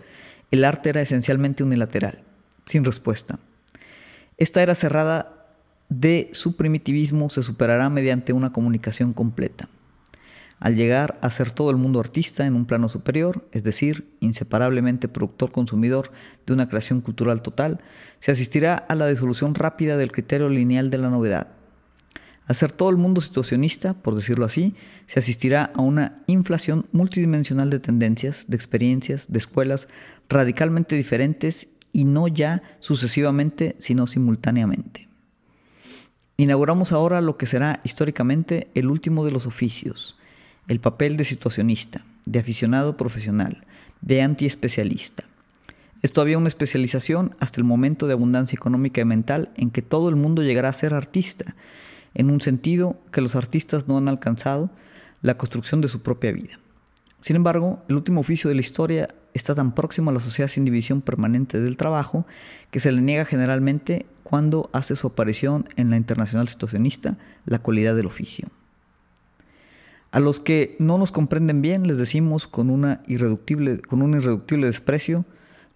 el 0.53 0.65
arte 0.65 0.91
era 0.91 1.01
esencialmente 1.01 1.65
unilateral, 1.65 2.23
sin 2.69 2.85
respuesta. 2.85 3.41
Esta 4.37 4.63
era 4.63 4.77
cerrada 4.77 5.39
de 5.89 6.31
su 6.33 6.55
primitivismo 6.55 7.31
se 7.31 7.43
superará 7.43 7.89
mediante 7.89 8.33
una 8.33 8.53
comunicación 8.53 9.13
completa. 9.13 9.69
Al 10.61 10.75
llegar 10.75 11.19
a 11.23 11.31
ser 11.31 11.53
todo 11.53 11.71
el 11.71 11.77
mundo 11.77 12.01
artista 12.01 12.45
en 12.45 12.55
un 12.55 12.67
plano 12.67 12.89
superior, 12.89 13.49
es 13.53 13.63
decir, 13.63 14.09
inseparablemente 14.21 15.09
productor-consumidor 15.09 16.11
de 16.47 16.53
una 16.53 16.69
creación 16.69 17.01
cultural 17.01 17.43
total, 17.43 17.81
se 18.19 18.33
asistirá 18.33 18.75
a 18.75 18.95
la 18.97 19.07
disolución 19.07 19.55
rápida 19.55 19.97
del 19.97 20.11
criterio 20.11 20.49
lineal 20.49 20.91
de 20.91 20.99
la 20.99 21.11
novedad. 21.11 21.49
Al 22.47 22.57
ser 22.57 22.73
todo 22.73 22.91
el 22.91 22.97
mundo 22.97 23.21
situacionista, 23.21 23.95
por 23.95 24.17
decirlo 24.17 24.47
así, 24.47 24.75
se 25.07 25.21
asistirá 25.21 25.71
a 25.75 25.83
una 25.83 26.23
inflación 26.27 26.87
multidimensional 26.93 27.71
de 27.71 27.79
tendencias, 27.79 28.47
de 28.49 28.57
experiencias, 28.57 29.31
de 29.31 29.39
escuelas 29.39 29.87
radicalmente 30.29 30.97
diferentes 30.97 31.69
y 31.93 32.05
no 32.05 32.29
ya 32.29 32.63
sucesivamente, 32.81 33.77
sino 33.79 34.07
simultáneamente. 34.07 35.09
Inauguramos 36.37 36.93
ahora 36.93 37.21
lo 37.21 37.37
que 37.37 37.47
será 37.47 37.81
históricamente 37.83 38.69
el 38.75 38.91
último 38.91 39.25
de 39.25 39.33
los 39.33 39.47
oficios, 39.47 40.17
el 40.69 40.81
papel 40.81 41.17
de 41.17 41.25
situacionista, 41.25 42.05
de 42.27 42.39
aficionado 42.39 42.97
profesional, 42.97 43.65
de 44.03 44.23
antiespecialista. 44.23 45.25
Es 46.03 46.13
todavía 46.13 46.39
una 46.39 46.49
especialización 46.49 47.35
hasta 47.41 47.61
el 47.61 47.65
momento 47.65 48.07
de 48.07 48.13
abundancia 48.13 48.57
económica 48.57 49.01
y 49.01 49.05
mental 49.05 49.51
en 49.57 49.71
que 49.71 49.83
todo 49.83 50.09
el 50.09 50.15
mundo 50.15 50.43
llegará 50.43 50.69
a 50.69 50.75
ser 50.75 50.95
artista, 50.95 51.57
en 52.15 52.31
un 52.31 52.41
sentido 52.41 52.97
que 53.11 53.21
los 53.21 53.35
artistas 53.35 53.89
no 53.89 53.99
han 53.99 54.09
alcanzado 54.09 54.71
la 55.23 55.37
construcción 55.37 55.81
de 55.81 55.89
su 55.89 56.03
propia 56.03 56.33
vida. 56.33 56.61
Sin 57.21 57.37
embargo, 57.37 57.83
el 57.89 57.97
último 57.97 58.21
oficio 58.21 58.49
de 58.49 58.55
la 58.55 58.61
historia 58.61 59.09
está 59.35 59.55
tan 59.55 59.75
próximo 59.75 60.11
a 60.11 60.15
la 60.15 60.21
sociedad 60.21 60.49
sin 60.49 60.65
división 60.65 61.01
permanente 61.01 61.61
del 61.61 61.77
trabajo 61.77 62.27
que 62.71 62.81
se 62.81 62.93
le 62.93 63.01
niega 63.01 63.25
generalmente 63.25 64.07
cuando 64.23 64.71
hace 64.73 64.97
su 64.97 65.07
aparición 65.07 65.69
en 65.77 65.91
la 65.91 65.97
Internacional 65.97 66.49
Situacionista 66.49 67.17
la 67.45 67.59
cualidad 67.59 67.97
del 67.97 68.07
oficio. 68.07 68.49
A 70.11 70.21
los 70.21 70.41
que 70.41 70.77
no 70.79 70.97
nos 70.97 71.13
comprenden 71.13 71.61
bien 71.61 71.87
les 71.87 71.99
decimos 71.99 72.47
con, 72.47 72.71
una 72.71 73.03
irreductible, 73.07 73.81
con 73.81 74.01
un 74.03 74.15
irreductible 74.15 74.67
desprecio, 74.67 75.25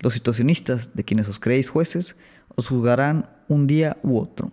los 0.01 0.15
situacionistas 0.15 0.95
de 0.95 1.05
quienes 1.05 1.29
os 1.29 1.39
creéis 1.39 1.69
jueces 1.69 2.17
os 2.55 2.69
juzgarán 2.69 3.29
un 3.49 3.67
día 3.67 3.99
u 4.03 4.19
otro. 4.19 4.53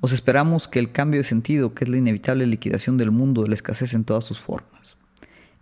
Os 0.00 0.12
esperamos 0.12 0.68
que 0.68 0.78
el 0.78 0.92
cambio 0.92 1.20
de 1.20 1.24
sentido, 1.24 1.74
que 1.74 1.84
es 1.84 1.90
la 1.90 1.96
inevitable 1.96 2.46
liquidación 2.46 2.96
del 2.96 3.10
mundo 3.10 3.42
de 3.42 3.48
la 3.48 3.54
escasez 3.54 3.94
en 3.94 4.04
todas 4.04 4.24
sus 4.24 4.40
formas. 4.40 4.96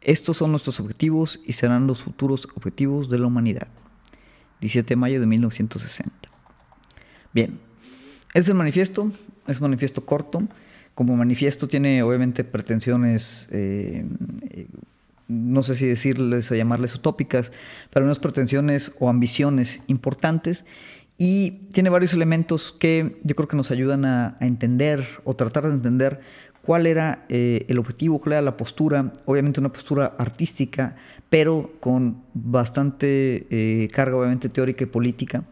Estos 0.05 0.37
son 0.37 0.51
nuestros 0.51 0.81
objetivos 0.81 1.41
y 1.47 1.55
serán 1.55 1.87
los 1.87 2.03
futuros 2.03 2.47
objetivos 2.55 3.09
de 3.09 3.19
la 3.19 3.27
humanidad. 3.27 3.69
17 4.61 4.91
de 4.91 4.97
mayo 4.97 5.21
de 5.21 5.27
1960. 5.27 6.13
Bien, 7.33 7.59
es 8.35 8.49
el 8.49 8.55
manifiesto, 8.55 9.11
es 9.47 9.57
un 9.57 9.63
manifiesto 9.63 10.05
corto. 10.05 10.43
Como 10.95 11.17
manifiesto 11.17 11.69
tiene 11.69 12.03
obviamente 12.03 12.45
pretensiones, 12.45 13.49
eh, 13.51 14.07
no 15.27 15.63
sé 15.63 15.75
si 15.75 15.87
decirles 15.87 16.51
o 16.51 16.55
llamarles 16.55 16.95
utópicas, 16.95 17.51
pero 17.91 18.05
unas 18.05 18.19
pretensiones 18.19 18.93
o 19.01 19.09
ambiciones 19.09 19.81
importantes 19.87 20.65
y 21.17 21.69
tiene 21.73 21.91
varios 21.91 22.13
elementos 22.13 22.73
que 22.73 23.21
yo 23.23 23.37
creo 23.37 23.49
que 23.49 23.57
nos 23.57 23.71
ayudan 23.71 24.05
a, 24.05 24.37
entender 24.41 25.07
o 25.25 25.35
tratar 25.35 25.65
de 25.65 25.75
entender 25.75 26.21
cuál 26.65 26.87
era 26.87 27.27
eh, 27.29 27.67
el 27.69 27.79
objetivo, 27.79 28.19
cuál 28.21 28.35
era 28.35 28.43
la 28.43 28.57
postura, 28.57 29.13
obviamente 29.27 29.61
una 29.61 29.73
postura 29.73 30.15
artística, 30.19 30.97
pero 31.29 31.73
con 31.81 32.23
bastante 32.33 33.47
eh, 33.51 33.89
carga 33.93 34.17
obviamente 34.17 34.49
teórica 34.49 34.85
y 34.85 34.87
política 34.87 35.45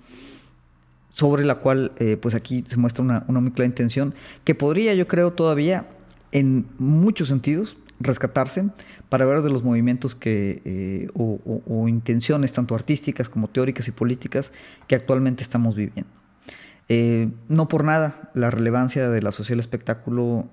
sobre 1.11 1.45
la 1.45 1.57
cual 1.57 1.92
eh, 1.99 2.16
pues 2.21 2.35
aquí 2.35 2.64
se 2.66 2.78
muestra 2.78 3.04
una, 3.04 3.25
una, 3.28 3.40
muy 3.40 3.52
clara 3.52 3.66
intención 3.66 4.14
que 4.45 4.54
podría 4.54 4.95
yo 4.95 5.07
creo 5.07 5.33
todavía 5.33 5.87
en 6.33 6.66
muchos 6.78 7.28
sentidos 7.28 7.76
rescatarse 8.00 8.71
para 9.11 9.26
ver 9.26 9.42
de 9.42 9.50
los 9.50 9.62
movimientos 9.62 10.14
que, 10.14 11.11
o, 11.14 11.87
intenciones 11.87 12.52
tanto 12.52 12.75
artísticas 12.75 13.28
como 13.28 13.49
teóricas 13.49 13.87
y 13.87 13.90
políticas 13.92 14.50
que 14.88 14.95
actualmente 14.95 15.42
estamos 15.42 15.76
viviendo. 15.76 16.22
Eh, 16.89 17.31
no 17.49 17.69
por 17.69 17.85
nada 17.85 18.31
la 18.35 18.51
relevancia 18.51 19.09
de 19.09 19.23
la 19.23 19.33
social 19.33 19.61
espectáculo 19.61 20.49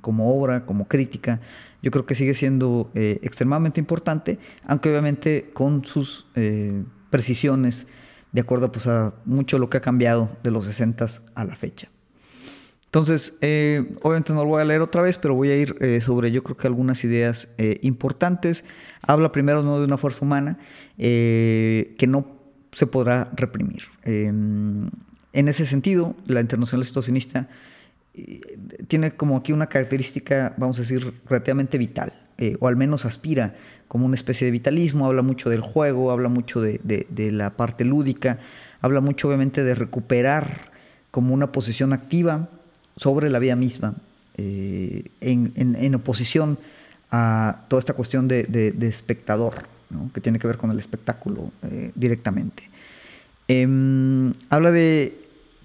como 0.00 0.36
obra, 0.36 0.66
como 0.66 0.86
crítica, 0.86 1.40
yo 1.82 1.90
creo 1.90 2.06
que 2.06 2.14
sigue 2.14 2.34
siendo 2.34 2.90
extremadamente 2.94 3.80
importante, 3.80 4.38
aunque 4.66 4.90
obviamente 4.90 5.50
con 5.52 5.84
sus 5.84 6.26
precisiones, 7.10 7.86
de 8.32 8.40
acuerdo 8.40 8.72
pues, 8.72 8.86
a 8.86 9.14
mucho 9.24 9.58
lo 9.58 9.68
que 9.70 9.78
ha 9.78 9.82
cambiado 9.82 10.28
de 10.42 10.50
los 10.50 10.64
60 10.64 11.06
a 11.34 11.44
la 11.44 11.56
fecha. 11.56 11.88
Entonces, 12.94 13.36
eh, 13.40 13.96
obviamente 14.02 14.32
no 14.32 14.44
lo 14.44 14.50
voy 14.50 14.62
a 14.62 14.64
leer 14.64 14.80
otra 14.80 15.02
vez, 15.02 15.18
pero 15.18 15.34
voy 15.34 15.50
a 15.50 15.56
ir 15.56 15.74
eh, 15.80 16.00
sobre 16.00 16.30
yo 16.30 16.44
creo 16.44 16.56
que 16.56 16.68
algunas 16.68 17.02
ideas 17.02 17.48
eh, 17.58 17.80
importantes. 17.82 18.64
Habla 19.02 19.32
primero 19.32 19.64
¿no? 19.64 19.80
de 19.80 19.84
una 19.84 19.98
fuerza 19.98 20.24
humana 20.24 20.58
que 20.96 22.06
no 22.06 22.24
se 22.70 22.86
podrá 22.86 23.32
reprimir. 23.34 23.82
En 25.34 25.48
ese 25.48 25.66
sentido, 25.66 26.14
la 26.26 26.40
internacional 26.40 26.86
situacionista 26.86 27.48
tiene 28.86 29.10
como 29.10 29.36
aquí 29.36 29.52
una 29.52 29.66
característica, 29.66 30.54
vamos 30.56 30.78
a 30.78 30.82
decir, 30.82 31.12
relativamente 31.28 31.76
vital, 31.76 32.12
o 32.60 32.68
al 32.68 32.76
menos 32.76 33.04
aspira 33.04 33.54
como 33.88 34.06
una 34.06 34.14
especie 34.14 34.44
de 34.46 34.50
vitalismo, 34.50 35.06
habla 35.06 35.22
mucho 35.22 35.50
del 35.50 35.60
juego, 35.60 36.10
habla 36.10 36.28
mucho 36.28 36.60
de, 36.60 37.06
la 37.32 37.50
parte 37.50 37.84
lúdica, 37.84 38.38
habla 38.80 39.00
mucho 39.00 39.28
obviamente 39.28 39.62
de 39.62 39.74
recuperar 39.74 40.72
como 41.10 41.34
una 41.34 41.52
posición 41.52 41.92
activa 41.92 42.48
sobre 42.96 43.30
la 43.30 43.38
vida 43.38 43.56
misma, 43.56 43.94
eh, 44.36 45.04
en, 45.20 45.94
oposición 45.94 46.58
a 47.10 47.64
toda 47.68 47.80
esta 47.80 47.92
cuestión 47.92 48.26
de, 48.28 48.74
espectador, 48.80 49.66
que 50.12 50.20
tiene 50.20 50.38
que 50.38 50.46
ver 50.46 50.56
con 50.56 50.70
el 50.70 50.78
espectáculo 50.78 51.50
eh, 51.62 51.92
directamente. 51.94 52.68
Em, 53.46 54.32
habla 54.48 54.70
de 54.70 55.23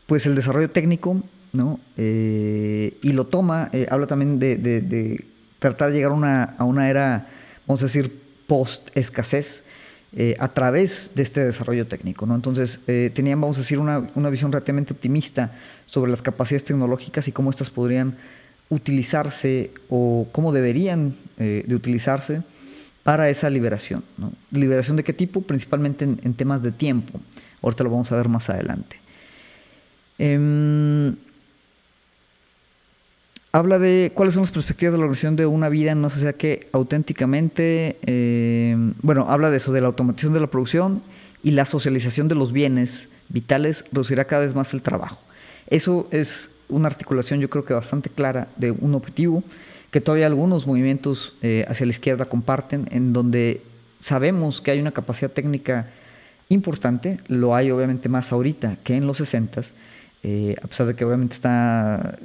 pues 0.10 0.26
el 0.26 0.36
desarrollo 0.36 0.70
técnico, 0.70 1.24
¿no? 1.54 1.80
Eh, 1.96 2.98
y 3.02 3.14
lo 3.14 3.28
toma, 3.28 3.72
habla 3.90 4.08
también 4.08 4.40
de, 4.40 5.24
tratar 5.60 5.92
de 5.92 5.96
llegar 5.96 6.12
a 6.12 6.64
una 6.66 6.90
era 6.90 7.28
vamos 7.70 7.84
a 7.84 7.86
decir, 7.86 8.12
post-escasez 8.48 9.64
eh, 10.12 10.36
a 10.40 10.48
través 10.48 11.12
de 11.14 11.22
este 11.22 11.46
desarrollo 11.46 11.86
técnico. 11.86 12.26
¿no? 12.26 12.34
Entonces, 12.34 12.80
eh, 12.88 13.12
tenían, 13.14 13.40
vamos 13.40 13.58
a 13.58 13.62
decir, 13.62 13.78
una, 13.78 14.00
visión 14.32 14.52
relativamente 14.52 14.92
optimista 14.92 15.52
sobre 15.86 16.10
las 16.10 16.24
capacidades 16.24 16.64
tecnológicas 16.64 17.28
y 17.28 17.32
cómo 17.32 17.52
estas 17.52 17.70
podrían 17.70 18.18
utilizarse 18.70 19.72
o 19.88 20.28
cómo 20.32 20.52
deberían 20.52 21.16
eh, 21.38 21.64
de 21.68 21.76
utilizarse 21.76 22.42
para 23.04 23.30
esa 23.30 23.52
liberación. 23.52 24.04
¿Liberación 24.50 24.98
de 24.98 25.04
qué 25.04 25.14
tipo? 25.14 25.42
Principalmente 25.42 26.06
en, 26.06 26.34
temas 26.34 26.64
de 26.64 26.72
tiempo. 26.72 27.22
Ahorita 27.62 27.84
lo 27.84 27.92
vamos 27.92 28.12
a 28.12 28.16
ver 28.16 28.30
más 28.30 28.50
adelante. 28.50 29.00
Em, 30.20 31.16
habla 33.54 33.80
de 33.80 34.12
cuáles 34.14 34.36
son 34.36 34.44
las 34.44 34.52
perspectivas 34.52 34.92
de 34.92 34.98
la 34.98 35.06
organización 35.06 35.38
de 35.38 35.46
una 35.46 35.70
vida 35.70 35.92
en 35.92 36.00
una 36.00 36.10
sociedad 36.10 36.36
que 36.36 36.68
auténticamente, 36.74 37.98
eh, 38.06 38.76
bueno, 39.02 39.26
habla 39.30 39.50
de 39.50 39.58
eso, 39.58 39.72
de 39.72 39.82
la 39.82 39.88
automatización 39.88 40.34
de 40.34 40.42
la 40.42 40.48
producción 40.48 41.02
y 41.42 41.52
la 41.52 41.66
socialización 41.66 42.28
de 42.28 42.36
los 42.36 42.52
bienes 42.52 43.08
vitales 43.30 43.86
reducirá 43.92 44.26
cada 44.26 44.46
vez 44.46 44.54
más 44.54 44.74
el 44.74 44.82
trabajo. 44.82 45.20
Eso 45.70 46.08
es 46.12 46.52
una 46.68 46.88
articulación 46.88 47.40
yo 47.40 47.50
creo 47.50 47.66
que 47.66 47.74
bastante 47.74 48.10
clara 48.10 48.50
de 48.58 48.72
un 48.72 48.94
objetivo 48.94 49.44
que 49.92 50.02
todavía 50.02 50.28
algunos 50.28 50.68
movimientos 50.68 51.34
eh, 51.42 51.66
hacia 51.68 51.86
la 51.86 51.92
izquierda 51.92 52.26
comparten, 52.26 52.88
en 52.92 53.14
donde 53.14 53.62
sabemos 53.98 54.62
que 54.62 54.72
hay 54.72 54.80
una 54.80 54.92
capacidad 54.92 55.32
técnica 55.32 55.88
importante, 56.50 57.20
lo 57.28 57.56
hay 57.56 57.72
obviamente 57.72 58.10
más 58.10 58.32
ahorita 58.32 58.78
que 58.84 58.96
en 58.96 59.08
los 59.08 59.18
60, 59.18 59.62
eh, 60.24 60.56
a 60.62 60.68
pesar 60.68 60.88
de 60.88 60.96
que 60.96 61.06
obviamente 61.06 61.34
está 61.34 62.18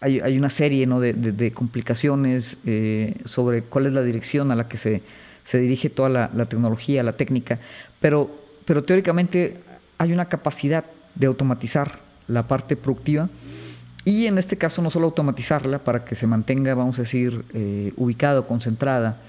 hay, 0.00 0.38
una 0.38 0.50
serie 0.50 0.86
de, 0.86 1.52
complicaciones 1.52 2.56
eh, 2.64 3.14
sobre 3.24 3.62
cuál 3.62 3.86
es 3.86 3.92
la 3.92 4.02
dirección 4.02 4.50
a 4.50 4.56
la 4.56 4.68
que 4.68 4.78
se, 4.78 5.02
dirige 5.52 5.90
toda 5.90 6.08
la, 6.08 6.44
tecnología, 6.46 7.02
la 7.02 7.12
técnica, 7.12 7.58
pero, 8.00 8.30
pero 8.64 8.84
teóricamente 8.84 9.58
hay 9.98 10.12
una 10.12 10.26
capacidad 10.26 10.84
de 11.14 11.26
automatizar 11.26 12.00
la 12.28 12.46
parte 12.46 12.76
productiva 12.76 13.28
y 14.04 14.26
en 14.26 14.38
este 14.38 14.56
caso 14.56 14.80
no 14.80 14.90
solo 14.90 15.06
automatizarla 15.06 15.80
para 15.80 16.00
que 16.00 16.14
se 16.14 16.26
mantenga, 16.26 16.74
vamos 16.74 16.98
a 16.98 17.02
decir, 17.02 17.44
eh, 17.52 17.92
ubicada, 17.96 18.42
concentrada 18.42 19.20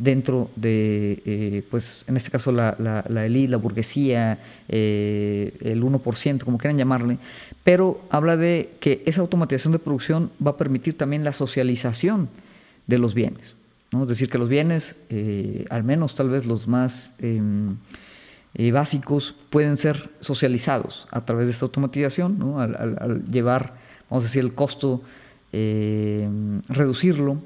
dentro 0.00 0.50
de, 0.56 1.22
eh, 1.26 1.62
pues 1.70 2.04
en 2.06 2.16
este 2.16 2.30
caso 2.30 2.52
la, 2.52 2.74
la, 2.78 3.04
la 3.08 3.26
elite, 3.26 3.50
la 3.50 3.58
burguesía, 3.58 4.38
eh, 4.68 5.54
el 5.60 5.82
1%, 5.82 6.42
como 6.42 6.56
quieran 6.56 6.78
llamarle, 6.78 7.18
pero 7.64 8.00
habla 8.08 8.38
de 8.38 8.70
que 8.80 9.02
esa 9.04 9.20
automatización 9.20 9.72
de 9.72 9.78
producción 9.78 10.30
va 10.44 10.52
a 10.52 10.56
permitir 10.56 10.96
también 10.96 11.22
la 11.22 11.34
socialización 11.34 12.30
de 12.86 12.98
los 12.98 13.12
bienes. 13.12 13.54
¿no? 13.92 14.02
Es 14.04 14.08
decir, 14.08 14.30
que 14.30 14.38
los 14.38 14.48
bienes, 14.48 14.96
eh, 15.10 15.66
al 15.68 15.84
menos 15.84 16.14
tal 16.14 16.30
vez 16.30 16.46
los 16.46 16.66
más 16.66 17.12
em, 17.18 17.76
básicos, 18.72 19.36
pueden 19.50 19.76
ser 19.76 20.08
socializados 20.20 21.08
a 21.10 21.26
través 21.26 21.46
de 21.46 21.52
esta 21.52 21.66
automatización, 21.66 22.38
¿no? 22.38 22.58
al, 22.60 23.24
llevar, 23.30 23.74
vamos 24.08 24.24
a 24.24 24.28
decir, 24.28 24.40
el 24.42 24.54
costo, 24.54 25.02
reducirlo 25.52 27.42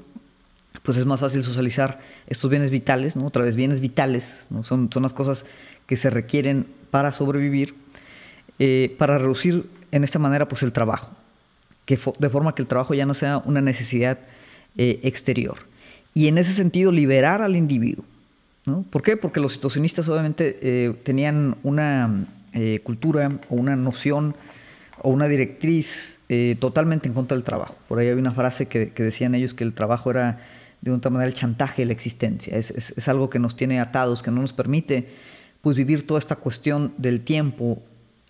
pues 0.85 0.97
es 0.97 1.05
más 1.05 1.19
fácil 1.19 1.43
socializar 1.43 1.99
estos 2.27 2.49
bienes 2.49 2.69
vitales, 2.69 3.15
¿no? 3.15 3.25
Otra 3.25 3.43
vez, 3.43 3.55
bienes 3.55 3.81
vitales, 3.81 4.45
¿no? 4.51 4.63
Son, 4.63 4.89
son 4.93 5.03
las 5.03 5.13
cosas 5.13 5.45
que 5.87 5.97
se 5.97 6.09
requieren 6.09 6.67
para 6.91 7.11
sobrevivir, 7.11 7.75
eh, 8.59 8.95
para 8.97 9.17
reducir 9.17 9.65
en 9.91 10.03
esta 10.03 10.19
manera 10.19 10.47
pues 10.47 10.63
el 10.63 10.71
trabajo, 10.71 11.11
que 11.85 11.99
de 12.19 12.29
forma 12.29 12.55
que 12.55 12.61
el 12.61 12.67
trabajo 12.67 12.93
ya 12.93 13.05
no 13.05 13.13
sea 13.13 13.39
una 13.39 13.61
necesidad 13.61 14.19
eh, 14.77 14.99
exterior. 15.03 15.57
Y 16.13 16.27
en 16.27 16.37
ese 16.37 16.53
sentido 16.53 16.91
liberar 16.91 17.41
al 17.41 17.55
individuo. 17.55 18.05
¿no? 18.65 18.83
¿Por 18.89 19.03
qué? 19.03 19.17
Porque 19.17 19.39
los 19.39 19.53
situacionistas 19.53 20.07
obviamente 20.09 20.57
eh, 20.61 20.93
tenían 21.03 21.57
una 21.63 22.27
cultura 22.83 23.37
o 23.49 23.55
una 23.55 23.75
noción 23.75 24.33
o 25.01 25.09
una 25.09 25.27
directriz 25.27 26.19
totalmente 26.61 27.09
en 27.09 27.13
contra 27.13 27.35
del 27.35 27.43
trabajo. 27.43 27.75
Por 27.89 27.99
ahí 27.99 28.07
hay 28.07 28.13
una 28.13 28.31
frase 28.31 28.67
que 28.67 28.91
decían 28.95 29.35
ellos 29.35 29.53
que 29.53 29.65
el 29.65 29.73
trabajo 29.73 30.09
era 30.09 30.39
de 30.85 30.91
una 30.91 31.09
manera 31.09 31.27
el 31.27 31.33
chantaje 31.33 31.81
de 31.81 31.87
la 31.87 31.93
existencia. 31.93 32.55
Es, 32.55 32.69
es, 32.69 33.07
algo 33.07 33.29
que 33.29 33.39
nos 33.39 33.55
tiene 33.55 33.79
atados, 33.79 34.21
que 34.21 34.29
no 34.29 34.41
nos 34.41 34.53
permite 34.53 35.09
pues, 35.61 35.75
vivir 35.75 36.05
toda 36.05 36.19
esta 36.19 36.35
cuestión 36.35 36.93
del 36.97 37.21
tiempo 37.21 37.81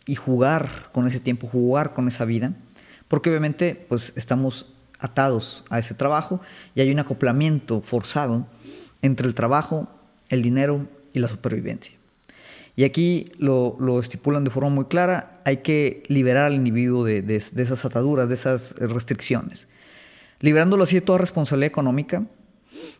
y 0.06 0.16
jugar 0.16 0.90
con 0.94 1.06
ese 1.06 1.20
tiempo, 1.20 1.48
jugar 1.48 1.94
con 1.94 2.08
esa 2.08 2.24
vida, 2.24 2.54
porque 3.10 3.30
obviamente 3.30 3.86
pues, 3.90 4.14
estamos 4.16 4.74
atados 5.00 5.66
a 5.70 5.80
ese 5.80 5.94
trabajo 5.94 6.40
y 6.76 6.82
hay 6.82 6.92
un 6.92 7.00
acoplamiento 7.00 7.82
forzado 7.82 8.48
entre 9.02 9.28
el 9.28 9.36
trabajo, 9.36 9.90
el 10.30 10.42
dinero 10.42 10.88
y 11.12 11.20
la 11.20 11.28
supervivencia. 11.28 11.94
Y 12.78 12.86
aquí 12.86 13.32
lo, 13.38 13.76
lo, 13.80 14.00
estipulan 14.00 14.46
de 14.46 14.50
forma 14.50 14.70
muy 14.70 14.86
clara, 14.86 15.42
hay 15.44 15.58
que 15.58 16.04
liberar 16.08 16.46
al 16.46 16.56
individuo 16.56 17.04
de, 17.04 17.22
de, 17.22 17.44
de, 17.52 17.64
esas 17.64 17.84
ataduras, 17.84 18.30
de 18.30 18.36
esas 18.36 18.76
restricciones. 18.78 19.68
Liberándolo 20.40 20.84
así 20.84 20.96
de 20.96 21.02
toda 21.02 21.20
responsabilidad 21.20 21.68
económica, 21.68 22.24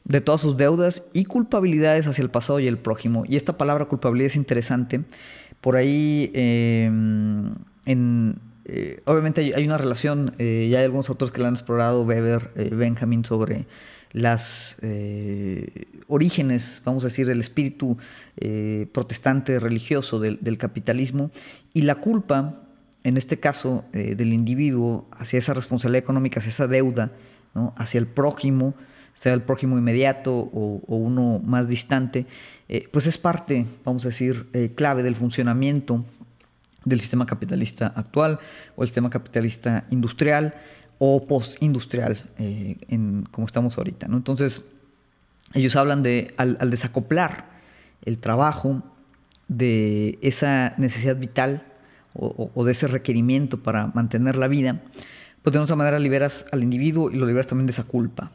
de 0.04 0.22
todas 0.22 0.42
sus 0.42 0.58
deudas 0.58 1.04
y 1.14 1.26
culpabilidades 1.26 2.08
hacia 2.08 2.22
el 2.22 2.30
pasado 2.30 2.60
y 2.60 2.68
el 2.68 2.78
prójimo. 2.78 3.24
Y 3.28 3.36
esta 3.36 3.58
palabra 3.58 3.86
culpabilidad 3.86 4.28
es 4.28 4.36
interesante. 4.36 5.02
Por 5.62 5.76
ahí, 5.76 6.32
em, 6.34 7.56
en, 7.86 8.40
eh, 8.66 9.02
obviamente 9.06 9.54
hay, 9.56 9.66
una 9.66 9.78
relación, 9.78 10.36
eh, 10.38 10.68
ya 10.72 10.80
hay 10.80 10.86
algunos 10.86 11.10
autores 11.10 11.32
que 11.32 11.42
la 11.42 11.48
han 11.48 11.56
explorado, 11.56 12.04
Weber, 12.04 12.52
eh, 12.56 12.70
Benjamin, 12.74 13.26
sobre 13.26 13.66
las 14.12 14.78
orígenes, 16.08 16.82
vamos 16.86 17.04
a 17.04 17.08
decir, 17.08 17.28
del 17.28 17.42
espíritu 17.42 17.98
protestante 18.94 19.60
religioso 19.60 20.22
del, 20.22 20.38
del, 20.40 20.58
capitalismo 20.58 21.32
y 21.74 21.82
la 21.82 21.96
culpa, 21.96 22.62
en 23.04 23.18
este 23.18 23.42
caso, 23.42 23.84
del 23.92 24.32
individuo 24.32 25.10
hacia 25.12 25.40
esa 25.40 25.54
responsabilidad 25.54 26.02
económica, 26.02 26.40
hacia 26.40 26.50
esa 26.50 26.68
deuda, 26.68 27.12
¿no? 27.54 27.74
hacia 27.76 27.98
el 27.98 28.08
prójimo, 28.08 28.74
sea 29.16 29.34
el 29.34 29.42
prójimo 29.42 29.78
inmediato 29.78 30.32
o, 30.34 30.82
uno 30.88 31.42
más 31.44 31.68
distante, 31.68 32.28
eh, 32.70 32.88
pues 32.92 33.08
es 33.08 33.18
parte, 33.18 33.66
vamos 33.84 34.06
a 34.06 34.10
decir, 34.10 34.48
eh, 34.54 34.72
clave 34.76 35.02
del 35.02 35.16
funcionamiento 35.16 36.06
del 36.84 37.00
sistema 37.00 37.26
capitalista 37.26 37.88
actual 37.96 38.40
o 38.76 38.84
el 38.84 38.88
sistema 38.88 39.10
capitalista 39.10 39.86
industrial 39.90 40.54
o 41.00 41.26
postindustrial, 41.26 42.24
eh, 42.38 42.78
como 43.32 43.48
estamos 43.48 43.78
ahorita. 43.78 44.08
¿no? 44.08 44.18
Entonces, 44.18 44.62
ellos 45.54 45.76
hablan 45.76 46.04
de, 46.04 46.34
al, 46.38 46.70
desacoplar 46.70 47.50
el 48.04 48.20
trabajo 48.20 48.84
de 49.48 50.20
esa 50.22 50.74
necesidad 50.78 51.18
vital 51.18 51.64
o, 52.18 52.64
de 52.64 52.72
ese 52.72 52.88
requerimiento 52.88 53.62
para 53.62 53.88
mantener 53.88 54.38
la 54.38 54.48
vida, 54.48 54.82
pues 55.42 55.54
de 55.54 55.60
otra 55.60 55.76
manera 55.76 56.00
liberas 56.00 56.46
al 56.54 56.64
individuo 56.64 57.12
y 57.12 57.16
lo 57.16 57.26
liberas 57.26 57.48
también 57.48 57.66
de 57.66 57.72
esa 57.72 57.84
culpa. 57.84 58.32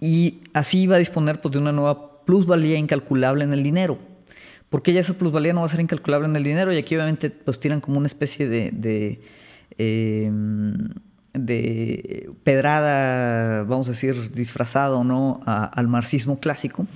Y 0.00 0.40
así 0.52 0.86
va 0.86 0.96
a 0.96 0.98
disponer 0.98 1.40
pues, 1.40 1.52
de 1.52 1.58
una 1.58 1.72
nueva 1.72 2.24
plusvalía 2.24 2.76
incalculable 2.76 3.44
en 3.44 3.52
el 3.52 3.62
dinero. 3.62 3.98
Porque 4.68 4.92
ya 4.92 5.00
esa 5.00 5.14
plusvalía 5.14 5.52
no 5.52 5.60
va 5.60 5.66
a 5.66 5.68
ser 5.68 5.80
incalculable 5.80 6.26
en 6.26 6.34
el 6.34 6.42
dinero 6.42 6.72
y 6.72 6.78
aquí 6.78 6.96
obviamente 6.96 7.30
pues 7.30 7.60
tiran 7.60 7.80
como 7.80 7.98
una 7.98 8.06
especie 8.06 8.48
de, 8.48 8.70
de, 8.72 9.20
em, 9.76 10.88
de 11.34 12.30
pedrada, 12.42 13.64
vamos 13.64 13.88
a 13.88 13.90
decir, 13.92 14.32
disfrazado 14.32 15.04
¿no? 15.04 15.40
al 15.44 15.88
marxismo 15.88 16.40
clásico. 16.40 16.86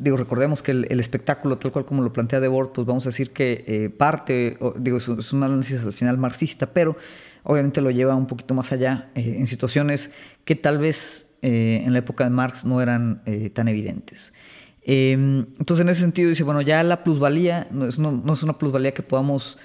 digo, 0.00 0.16
recordemos 0.16 0.60
que 0.62 0.72
el, 0.72 1.00
espectáculo, 1.00 1.56
tal 1.56 1.70
cual 1.70 1.84
como 1.84 2.02
lo 2.02 2.12
plantea 2.12 2.40
Debord, 2.40 2.72
pues 2.72 2.86
vamos 2.86 3.06
a 3.06 3.10
decir 3.10 3.30
que 3.30 3.64
eh, 3.68 3.88
parte, 3.88 4.58
digo, 4.76 4.98
es, 4.98 5.08
es, 5.08 5.32
un 5.32 5.44
análisis 5.44 5.80
al 5.80 5.92
final 5.92 6.18
marxista, 6.18 6.66
pero 6.66 6.96
obviamente 7.42 7.80
lo 7.80 7.90
lleva 7.90 8.14
un 8.14 8.26
poquito 8.26 8.54
más 8.54 8.72
allá 8.72 9.10
eh, 9.14 9.36
en 9.38 9.46
situaciones 9.46 10.10
que 10.44 10.54
tal 10.54 10.78
vez 10.78 11.36
eh, 11.42 11.82
en 11.84 11.92
la 11.92 12.00
época 12.00 12.24
de 12.24 12.30
Marx 12.30 12.64
no 12.64 12.82
eran 12.82 13.22
eh, 13.26 13.50
tan 13.50 13.68
evidentes. 13.68 14.32
Em, 14.82 15.46
entonces, 15.58 15.84
en 15.84 15.90
ese 15.90 16.00
sentido, 16.00 16.28
dice, 16.30 16.42
bueno, 16.42 16.62
ya 16.62 16.82
la 16.82 17.04
plusvalía 17.04 17.68
no 17.70 17.86
es, 17.86 17.98
no, 17.98 18.32
es 18.32 18.42
una 18.42 18.58
plusvalía 18.58 18.92
que 18.92 19.02
podamos 19.02 19.58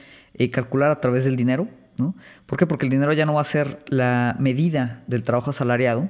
calcular 0.52 0.92
a 0.92 1.00
través 1.00 1.24
del 1.24 1.38
dinero, 1.38 1.70
¿no? 1.98 2.14
¿Por 2.46 2.60
qué? 2.60 2.68
Porque 2.68 2.86
el 2.86 2.90
dinero 2.90 3.14
ya 3.14 3.26
no 3.26 3.36
va 3.36 3.42
a 3.42 3.46
ser 3.46 3.80
la 3.88 4.36
medida 4.38 5.04
del 5.08 5.24
trabajo 5.24 5.52
asalariado. 5.52 6.10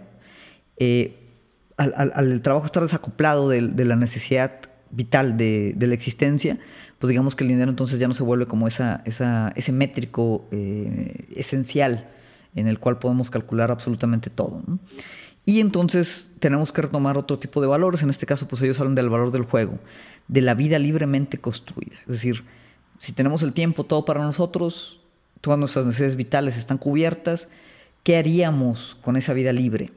Al, 1.77 2.41
trabajo 2.41 2.65
estar 2.65 2.81
desacoplado 2.81 3.49
de, 3.49 3.85
la 3.85 3.95
necesidad 3.95 4.61
vital 4.89 5.37
de, 5.37 5.75
la 5.77 5.93
existencia, 5.93 6.57
pues 6.99 7.09
digamos 7.09 7.35
que 7.35 7.43
el 7.43 7.49
dinero 7.49 7.69
entonces 7.69 7.99
ya 7.99 8.07
no 8.07 8.13
se 8.13 8.23
vuelve 8.23 8.45
como 8.45 8.67
esa, 8.67 9.03
ese 9.05 9.71
métrico 9.71 10.47
eh, 10.51 11.27
esencial 11.35 12.07
en 12.55 12.67
el 12.67 12.79
cual 12.79 12.99
podemos 12.99 13.29
calcular 13.29 13.69
absolutamente 13.69 14.29
todo. 14.29 14.63
Y 15.45 15.59
entonces 15.59 16.31
tenemos 16.39 16.71
que 16.71 16.81
retomar 16.81 17.17
otro 17.17 17.37
tipo 17.37 17.61
de 17.61 17.67
valores, 17.67 18.01
en 18.01 18.09
este 18.09 18.25
caso 18.25 18.47
pues 18.47 18.61
ellos 18.61 18.79
hablan 18.79 18.95
del 18.95 19.09
valor 19.09 19.31
del 19.31 19.43
juego, 19.43 19.77
de 20.27 20.41
la 20.41 20.55
vida 20.55 20.79
libremente 20.79 21.37
construida. 21.37 21.97
Es 22.07 22.13
decir, 22.13 22.43
si 22.97 23.13
tenemos 23.13 23.43
el 23.43 23.53
tiempo 23.53 23.83
todo 23.83 24.05
para 24.05 24.23
nosotros, 24.23 25.01
todas 25.41 25.59
nuestras 25.59 25.85
necesidades 25.85 26.15
vitales 26.15 26.57
están 26.57 26.77
cubiertas, 26.77 27.49
¿qué 28.03 28.17
haríamos 28.17 28.97
con 29.01 29.17
esa 29.17 29.33
vida 29.33 29.53
libre? 29.53 29.91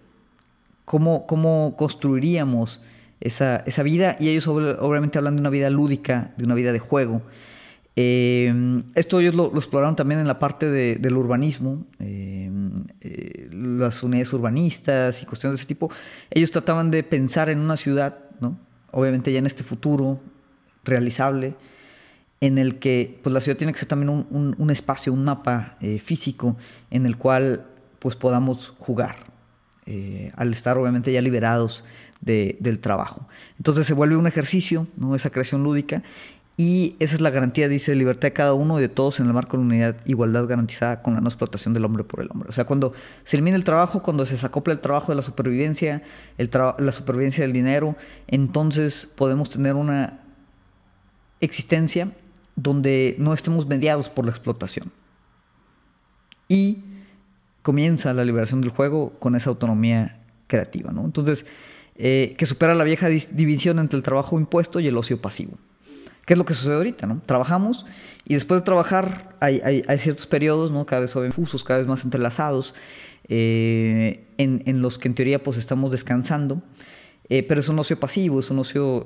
¿Cómo, 0.84 1.26
cómo 1.26 1.74
construiríamos 1.78 2.80
esa, 3.20 3.56
esa 3.66 3.82
vida 3.82 4.16
y 4.18 4.28
ellos 4.28 4.46
obviamente 4.46 5.18
hablan 5.18 5.36
de 5.36 5.40
una 5.40 5.50
vida 5.50 5.70
lúdica, 5.70 6.32
de 6.36 6.44
una 6.44 6.54
vida 6.54 6.72
de 6.72 6.78
juego. 6.78 7.22
Eh, 8.00 8.80
esto 8.94 9.18
ellos 9.18 9.34
lo, 9.34 9.52
exploraron 9.56 9.96
también 9.96 10.20
en 10.20 10.28
la 10.28 10.38
parte 10.38 10.70
de, 10.70 10.94
del 10.96 11.16
urbanismo, 11.16 11.84
eh, 11.98 12.48
eh, 13.00 13.48
las 13.50 14.04
unidades 14.04 14.32
urbanistas 14.32 15.20
y 15.20 15.26
cuestiones 15.26 15.58
de 15.58 15.62
ese 15.62 15.66
tipo. 15.66 15.90
Ellos 16.30 16.52
trataban 16.52 16.92
de 16.92 17.02
pensar 17.02 17.50
en 17.50 17.58
una 17.58 17.76
ciudad, 17.76 18.20
¿no? 18.38 18.56
obviamente 18.92 19.32
ya 19.32 19.40
en 19.40 19.46
este 19.46 19.64
futuro 19.64 20.20
realizable, 20.84 21.56
en 22.40 22.58
el 22.58 22.78
que 22.78 23.18
pues, 23.20 23.34
la 23.34 23.40
ciudad 23.40 23.58
tiene 23.58 23.72
que 23.72 23.80
ser 23.80 23.88
también 23.88 24.10
un, 24.10 24.28
un, 24.30 24.54
un 24.58 24.70
espacio, 24.70 25.12
un 25.12 25.24
mapa 25.24 25.76
físico 26.00 26.56
en 26.92 27.04
el 27.04 27.16
cual 27.16 27.66
pues, 27.98 28.14
podamos 28.14 28.74
jugar, 28.78 29.16
al 30.36 30.52
estar 30.52 30.78
obviamente 30.78 31.10
ya 31.12 31.20
liberados 31.20 31.82
del 32.20 32.78
trabajo. 32.80 33.28
Entonces 33.56 33.86
se 33.86 33.94
vuelve 33.94 34.16
un 34.16 34.26
ejercicio, 34.26 34.86
¿no? 34.96 35.14
esa 35.14 35.30
creación 35.30 35.62
lúdica, 35.62 36.02
y 36.60 36.96
esa 36.98 37.14
es 37.14 37.20
la 37.20 37.30
garantía, 37.30 37.68
dice, 37.68 37.92
de 37.92 37.96
libertad 37.96 38.22
de 38.22 38.32
cada 38.32 38.52
uno 38.52 38.78
y 38.78 38.82
de 38.82 38.88
todos 38.88 39.20
en 39.20 39.26
el 39.26 39.32
marco 39.32 39.56
de 39.56 39.62
la 39.62 39.66
unidad, 39.68 39.96
igualdad 40.06 40.44
garantizada 40.48 41.02
con 41.02 41.14
la 41.14 41.20
no 41.20 41.28
explotación 41.28 41.72
del 41.72 41.84
hombre 41.84 42.02
por 42.02 42.20
el 42.20 42.28
hombre. 42.32 42.48
O 42.48 42.52
sea, 42.52 42.64
cuando 42.64 42.92
se 43.22 43.36
elimina 43.36 43.56
el 43.56 43.62
trabajo, 43.62 44.02
cuando 44.02 44.26
se 44.26 44.32
desacopla 44.32 44.72
el 44.72 44.80
trabajo 44.80 45.12
de 45.12 45.16
la 45.16 45.22
supervivencia, 45.22 46.02
el 46.36 46.50
la 46.50 46.90
supervivencia 46.90 47.42
del 47.42 47.52
dinero, 47.52 47.94
entonces 48.26 49.08
podemos 49.14 49.50
tener 49.50 49.76
una 49.76 50.18
existencia 51.40 52.10
donde 52.56 53.14
no 53.18 53.34
estemos 53.34 53.64
mediados 53.68 54.08
por 54.08 54.24
la 54.24 54.32
explotación. 54.32 54.90
Y 56.48 56.82
comienza 57.62 58.12
la 58.12 58.24
liberación 58.24 58.62
del 58.62 58.70
juego 58.70 59.10
con 59.20 59.36
esa 59.36 59.50
autonomía 59.50 60.18
creativa. 60.48 60.90
¿no? 60.90 61.04
Entonces, 61.04 61.46
eh, 62.00 62.36
que 62.38 62.46
supera 62.46 62.76
la 62.76 62.84
vieja 62.84 63.08
división 63.08 63.80
entre 63.80 63.96
el 63.96 64.04
trabajo 64.04 64.38
impuesto 64.38 64.78
y 64.78 64.86
el 64.86 64.96
ocio 64.96 65.20
pasivo. 65.20 65.58
¿Qué 66.24 66.34
es 66.34 66.38
lo 66.38 66.44
que 66.44 66.54
sucede 66.54 66.74
ahorita? 66.74 67.08
¿no? 67.08 67.20
Trabajamos 67.26 67.86
y 68.24 68.34
después 68.34 68.60
de 68.60 68.64
trabajar 68.64 69.34
hay, 69.40 69.82
ciertos 69.98 70.28
periodos, 70.28 70.70
¿no? 70.70 70.86
cada 70.86 71.00
vez 71.00 71.10
son 71.10 71.26
infusos, 71.26 71.64
cada 71.64 71.80
vez 71.80 71.88
más 71.88 72.04
entrelazados, 72.04 72.72
eh, 73.28 74.28
en, 74.38 74.80
los 74.80 74.96
que 74.96 75.08
en 75.08 75.14
teoría 75.14 75.42
pues 75.42 75.56
estamos 75.56 75.90
descansando. 75.90 76.62
pero 77.28 77.58
es 77.58 77.68
un 77.68 77.80
ocio 77.80 77.98
pasivo, 77.98 78.38
es 78.38 78.50
un 78.50 78.60
ocio 78.60 79.04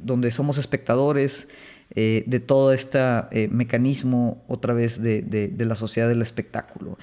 donde 0.00 0.30
somos 0.30 0.58
espectadores 0.58 1.48
de 1.92 2.40
todo 2.46 2.72
este 2.72 3.48
mecanismo 3.50 4.44
otra 4.46 4.74
vez 4.74 5.02
de, 5.02 5.52
la 5.58 5.74
sociedad 5.74 6.08
del 6.08 6.22
espectáculo, 6.22 6.98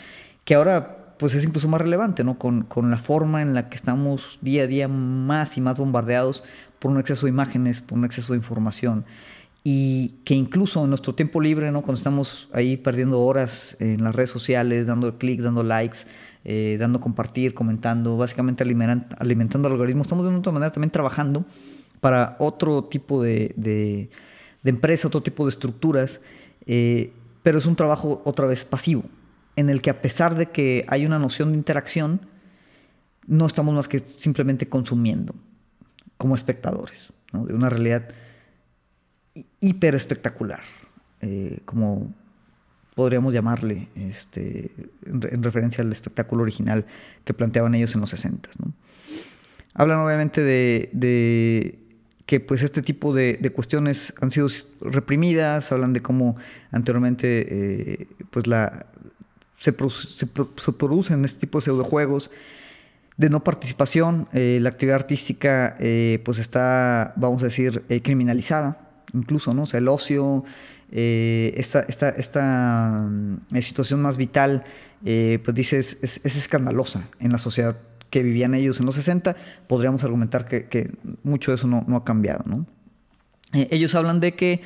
que 0.45 0.55
ahora 0.55 1.02
pues 1.17 1.35
es 1.35 1.43
incluso 1.43 1.67
más 1.67 1.81
relevante, 1.81 2.23
¿no? 2.23 2.37
Con, 2.37 2.63
con, 2.63 2.91
la 2.91 2.97
forma 2.97 3.41
en 3.41 3.53
la 3.53 3.69
que 3.69 3.75
estamos 3.75 4.39
día 4.41 4.63
a 4.63 4.67
día 4.67 4.87
más 4.87 5.57
y 5.57 5.61
más 5.61 5.77
bombardeados 5.77 6.43
por 6.79 6.91
un 6.91 6.99
exceso 6.99 7.25
de 7.25 7.31
imágenes, 7.31 7.81
por 7.81 7.97
un 7.97 8.05
exceso 8.05 8.33
de 8.33 8.37
información 8.37 9.05
y 9.63 10.15
que 10.25 10.33
incluso 10.33 10.83
en 10.83 10.89
nuestro 10.89 11.15
tiempo 11.15 11.39
libre, 11.39 11.71
¿no? 11.71 11.81
cuando 11.81 11.97
estamos 11.97 12.49
ahí 12.51 12.75
perdiendo 12.75 13.21
horas 13.21 13.77
en 13.79 14.03
las 14.03 14.13
redes 14.13 14.29
sociales, 14.29 14.85
dando 14.85 15.17
clic, 15.17 15.39
dando 15.39 15.63
likes, 15.63 15.99
eh, 16.43 16.75
dando 16.79 16.99
compartir, 16.99 17.53
comentando, 17.53 18.17
básicamente 18.17 18.63
alimentando, 18.63 19.15
alimentando 19.19 19.67
el 19.69 19.73
algoritmo, 19.75 20.01
estamos 20.01 20.29
de 20.29 20.35
otra 20.35 20.51
manera 20.51 20.71
también 20.73 20.91
trabajando 20.91 21.45
para 22.01 22.35
otro 22.39 22.83
tipo 22.83 23.23
de, 23.23 23.53
de, 23.55 24.09
empresa, 24.65 25.07
otro 25.07 25.23
tipo 25.23 25.45
de 25.45 25.51
estructuras, 25.51 26.19
eh, 26.65 27.13
pero 27.41 27.57
es 27.57 27.65
un 27.65 27.77
trabajo 27.77 28.21
otra 28.25 28.45
vez 28.45 28.65
pasivo, 28.65 29.03
en 29.55 29.69
el 29.69 29.81
que 29.81 29.89
a 29.89 30.01
pesar 30.01 30.35
de 30.35 30.47
que 30.47 30.85
hay 30.87 31.05
una 31.05 31.19
noción 31.19 31.51
de 31.51 31.57
interacción, 31.57 32.21
no 33.27 33.45
estamos 33.45 33.73
más 33.73 33.87
que 33.87 33.99
simplemente 33.99 34.67
consumiendo 34.67 35.33
como 36.17 36.35
espectadores 36.35 37.11
de 37.31 37.53
una 37.53 37.69
realidad 37.69 38.09
hiper 39.59 39.95
espectacular, 39.95 40.61
eh, 41.21 41.59
como 41.65 42.13
podríamos 42.95 43.33
llamarle, 43.33 43.87
este, 43.95 44.71
en, 45.05 45.41
referencia 45.41 45.83
al 45.83 45.91
espectáculo 45.91 46.43
original 46.43 46.85
que 47.25 47.33
planteaban 47.33 47.73
ellos 47.73 47.95
en 47.95 48.01
los 48.01 48.11
60. 48.11 48.49
Hablan 49.73 49.99
obviamente 49.99 50.41
de, 50.41 51.79
que 52.27 52.39
pues 52.39 52.61
este 52.61 52.83
tipo 52.83 53.13
de, 53.13 53.51
cuestiones 53.55 54.13
han 54.21 54.29
sido 54.29 54.47
reprimidas, 54.81 55.71
hablan 55.71 55.93
de 55.93 56.01
cómo 56.01 56.35
anteriormente 56.71 57.47
eh, 57.49 58.07
pues 58.29 58.45
la, 58.45 58.85
se, 59.63 60.73
producen 60.73 61.25
este 61.25 61.39
tipo 61.39 61.59
de 61.59 61.63
pseudojuegos 61.63 62.31
de 63.17 63.29
no 63.29 63.43
participación, 63.43 64.27
eh, 64.33 64.57
la 64.61 64.69
actividad 64.69 64.95
artística 64.95 65.75
pues 66.23 66.39
está, 66.39 67.13
vamos 67.15 67.41
a 67.43 67.45
decir, 67.45 67.83
criminalizada 68.03 68.83
incluso, 69.13 69.53
¿no? 69.53 69.63
O 69.63 69.77
el 69.77 69.87
ocio, 69.87 70.43
eh, 70.91 71.53
esta, 71.57 71.79
esta, 72.09 73.07
mm, 73.09 73.57
situación 73.61 74.01
más 74.01 74.17
vital, 74.17 74.63
eh, 75.05 75.39
pues 75.43 75.55
dices, 75.55 75.99
es, 76.01 76.19
escandalosa 76.23 77.07
en 77.19 77.31
la 77.31 77.37
sociedad 77.37 77.77
que 78.09 78.21
vivían 78.21 78.53
ellos 78.53 78.79
en 78.79 78.85
los 78.85 78.95
60, 78.95 79.35
podríamos 79.67 80.03
argumentar 80.03 80.47
que, 80.47 80.91
mucho 81.23 81.51
de 81.51 81.55
eso 81.55 81.67
no, 81.67 81.95
ha 81.95 82.03
cambiado, 82.03 82.43
¿no? 82.45 82.65
Eh, 83.53 83.67
ellos 83.71 83.95
hablan 83.95 84.19
de 84.19 84.35
que 84.35 84.61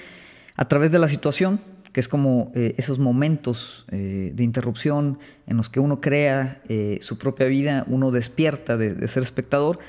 a 0.56 0.68
través 0.68 0.92
de 0.92 1.00
la 1.00 1.08
situación, 1.08 1.60
que 1.98 2.02
es 2.02 2.08
como 2.08 2.52
esos 2.54 3.00
momentos 3.00 3.88
de 3.90 4.44
interrupción 4.44 5.18
en 5.48 5.58
los 5.58 5.68
que 5.68 5.80
uno 5.80 6.00
crea 6.00 6.62
su 7.02 7.18
propia 7.18 7.48
vida, 7.48 7.86
uno 7.88 8.12
despierta 8.12 8.78
de 8.78 9.08
ser 9.08 9.24
espectador, 9.24 9.80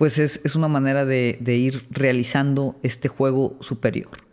pues 0.00 0.18
es, 0.18 0.56
una 0.56 0.68
manera 0.68 1.04
de, 1.04 1.36
ir 1.44 1.84
realizando 1.90 2.80
este 2.82 3.08
juego 3.08 3.58
superior. 3.60 4.24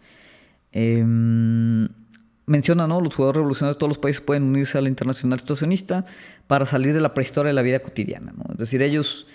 Em, 0.72 1.90
menciona, 2.46 2.88
¿no? 2.88 3.02
Los 3.02 3.16
jugadores 3.16 3.40
revolucionarios 3.40 3.76
de 3.76 3.80
todos 3.80 3.90
los 3.90 3.98
países 3.98 4.22
pueden 4.22 4.44
unirse 4.44 4.78
a 4.78 4.82
la 4.82 4.88
internacional 4.88 5.42
situacionista 5.42 6.06
para 6.48 6.66
salir 6.66 6.94
de 6.94 7.02
la 7.02 7.14
prehistoria 7.14 7.50
de 7.50 7.54
la 7.54 7.64
vida 7.64 7.80
cotidiana, 7.80 8.32
Es 8.54 8.60
decir, 8.60 8.82
ellos 8.82 9.28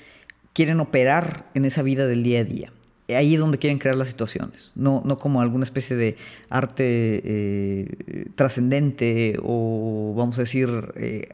quieren 0.55 0.81
operar 0.81 1.51
en 1.53 1.67
esa 1.67 1.83
vida 1.83 2.07
del 2.07 2.23
día 2.23 2.41
a 2.41 2.45
día. 2.45 2.73
Ahí 3.09 3.35
es 3.35 3.41
donde 3.41 3.59
quieren 3.59 3.79
crear 3.79 3.97
las 3.97 4.09
situaciones, 4.09 4.73
no, 4.75 5.03
no 5.05 5.19
como 5.19 5.41
alguna 5.41 5.65
especie 5.65 5.97
de 5.97 6.17
arte 6.49 7.21
eh, 7.25 8.27
trascendente 8.37 9.37
o, 9.43 10.15
vamos 10.17 10.39
a 10.39 10.43
decir, 10.43 10.93
eh, 10.97 11.29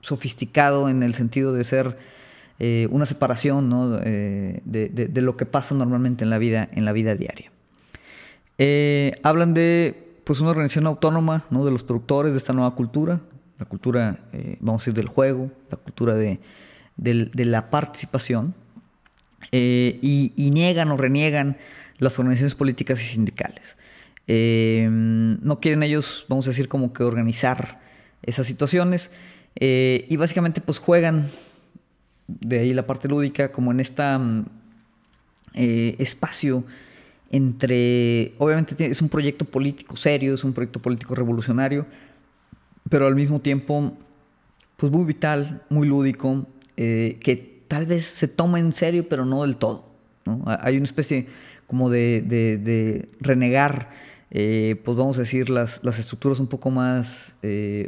sofisticado 0.00 0.88
en 0.88 1.02
el 1.02 1.14
sentido 1.14 1.52
de 1.52 1.64
ser 1.64 1.98
eh, 2.58 2.88
una 2.90 3.06
separación 3.06 4.00
eh, 4.04 4.60
de, 4.64 5.22
lo 5.22 5.36
que 5.36 5.46
pasa 5.46 5.74
normalmente 5.74 6.24
en 6.24 6.30
la 6.30 6.38
vida, 6.38 6.68
en 6.72 6.84
la 6.84 6.92
vida 6.92 7.14
diaria. 7.14 7.50
Hablan 9.22 9.54
de 9.54 9.94
pues, 10.24 10.40
una 10.40 10.50
organización 10.50 10.86
autónoma 10.86 11.44
de 11.50 11.70
los 11.70 11.82
productores 11.82 12.32
de 12.32 12.38
esta 12.38 12.52
nueva 12.52 12.74
cultura, 12.74 13.20
la 13.58 13.66
cultura, 13.66 14.18
vamos 14.60 14.82
a 14.82 14.84
decir, 14.84 14.94
del 14.94 15.08
juego, 15.08 15.50
la 15.70 15.76
cultura 15.76 16.14
de, 16.14 16.40
la 16.96 17.70
participación, 17.70 18.54
y, 19.52 20.50
niegan 20.52 20.90
o 20.90 20.96
reniegan 20.96 21.56
las 21.98 22.18
organizaciones 22.18 22.54
políticas 22.54 23.02
y 23.02 23.06
sindicales. 23.06 23.76
no 24.26 25.60
quieren 25.60 25.82
ellos, 25.82 26.26
vamos 26.28 26.46
a 26.46 26.50
decir, 26.50 26.68
como 26.68 26.92
que 26.92 27.02
organizar 27.02 27.80
esas 28.22 28.46
situaciones, 28.46 29.10
y 29.58 30.16
básicamente 30.16 30.60
pues 30.60 30.78
juegan 30.78 31.28
de 32.26 32.60
ahí 32.60 32.74
la 32.74 32.86
parte 32.86 33.08
lúdica, 33.08 33.50
como 33.52 33.72
en 33.72 33.80
este 33.80 34.04
espacio 35.54 36.64
entre, 37.30 38.34
obviamente 38.38 38.86
es 38.86 39.02
un 39.02 39.08
proyecto 39.08 39.44
político 39.44 39.96
serio, 39.96 40.34
es 40.34 40.44
un 40.44 40.52
proyecto 40.52 40.80
político 40.80 41.14
revolucionario, 41.14 41.86
pero 42.88 43.06
al 43.06 43.14
mismo 43.14 43.40
tiempo, 43.40 43.96
pues 44.76 44.90
muy 44.90 45.04
vital, 45.04 45.62
muy 45.68 45.86
lúdico, 45.86 46.46
eh, 46.76 47.18
que 47.20 47.57
tal 47.68 47.86
vez 47.86 48.04
se 48.06 48.28
toma 48.28 48.58
en 48.58 48.72
serio, 48.72 49.08
pero 49.08 49.24
no 49.24 49.42
del 49.42 49.56
todo. 49.56 49.86
Hay 50.44 50.76
una 50.76 50.84
especie 50.84 51.26
como 51.66 51.90
de, 51.90 53.08
renegar, 53.20 53.88
eh, 54.30 54.80
pues 54.84 54.96
vamos 54.96 55.16
a 55.18 55.20
decir, 55.20 55.48
las, 55.48 55.84
estructuras 55.84 56.40
un 56.40 56.48
poco 56.48 56.70
más 56.70 57.34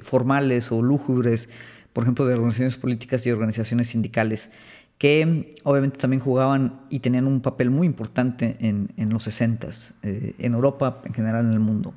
formales 0.03 0.71
o 0.71 0.83
lúgubres 0.83 1.49
por 1.93 2.05
ejemplo, 2.05 2.27
de 2.27 2.35
organizaciones 2.35 2.77
políticas 2.77 3.27
y 3.27 3.31
organizaciones 3.31 3.89
sindicales, 3.89 4.51
que 4.99 5.57
obviamente 5.65 5.99
también 5.99 6.21
jugaban 6.21 6.81
y 6.91 7.01
tenían 7.01 7.27
un 7.27 7.41
papel 7.41 7.71
muy 7.71 7.87
importante 7.87 8.57
en, 8.61 9.11
los 9.11 9.25
60 9.25 9.69
eh, 10.03 10.35
en 10.39 10.55
Europa, 10.55 11.01
en 11.05 11.15
general 11.15 11.47
en 11.47 11.53
el 11.53 11.59
mundo. 11.59 11.95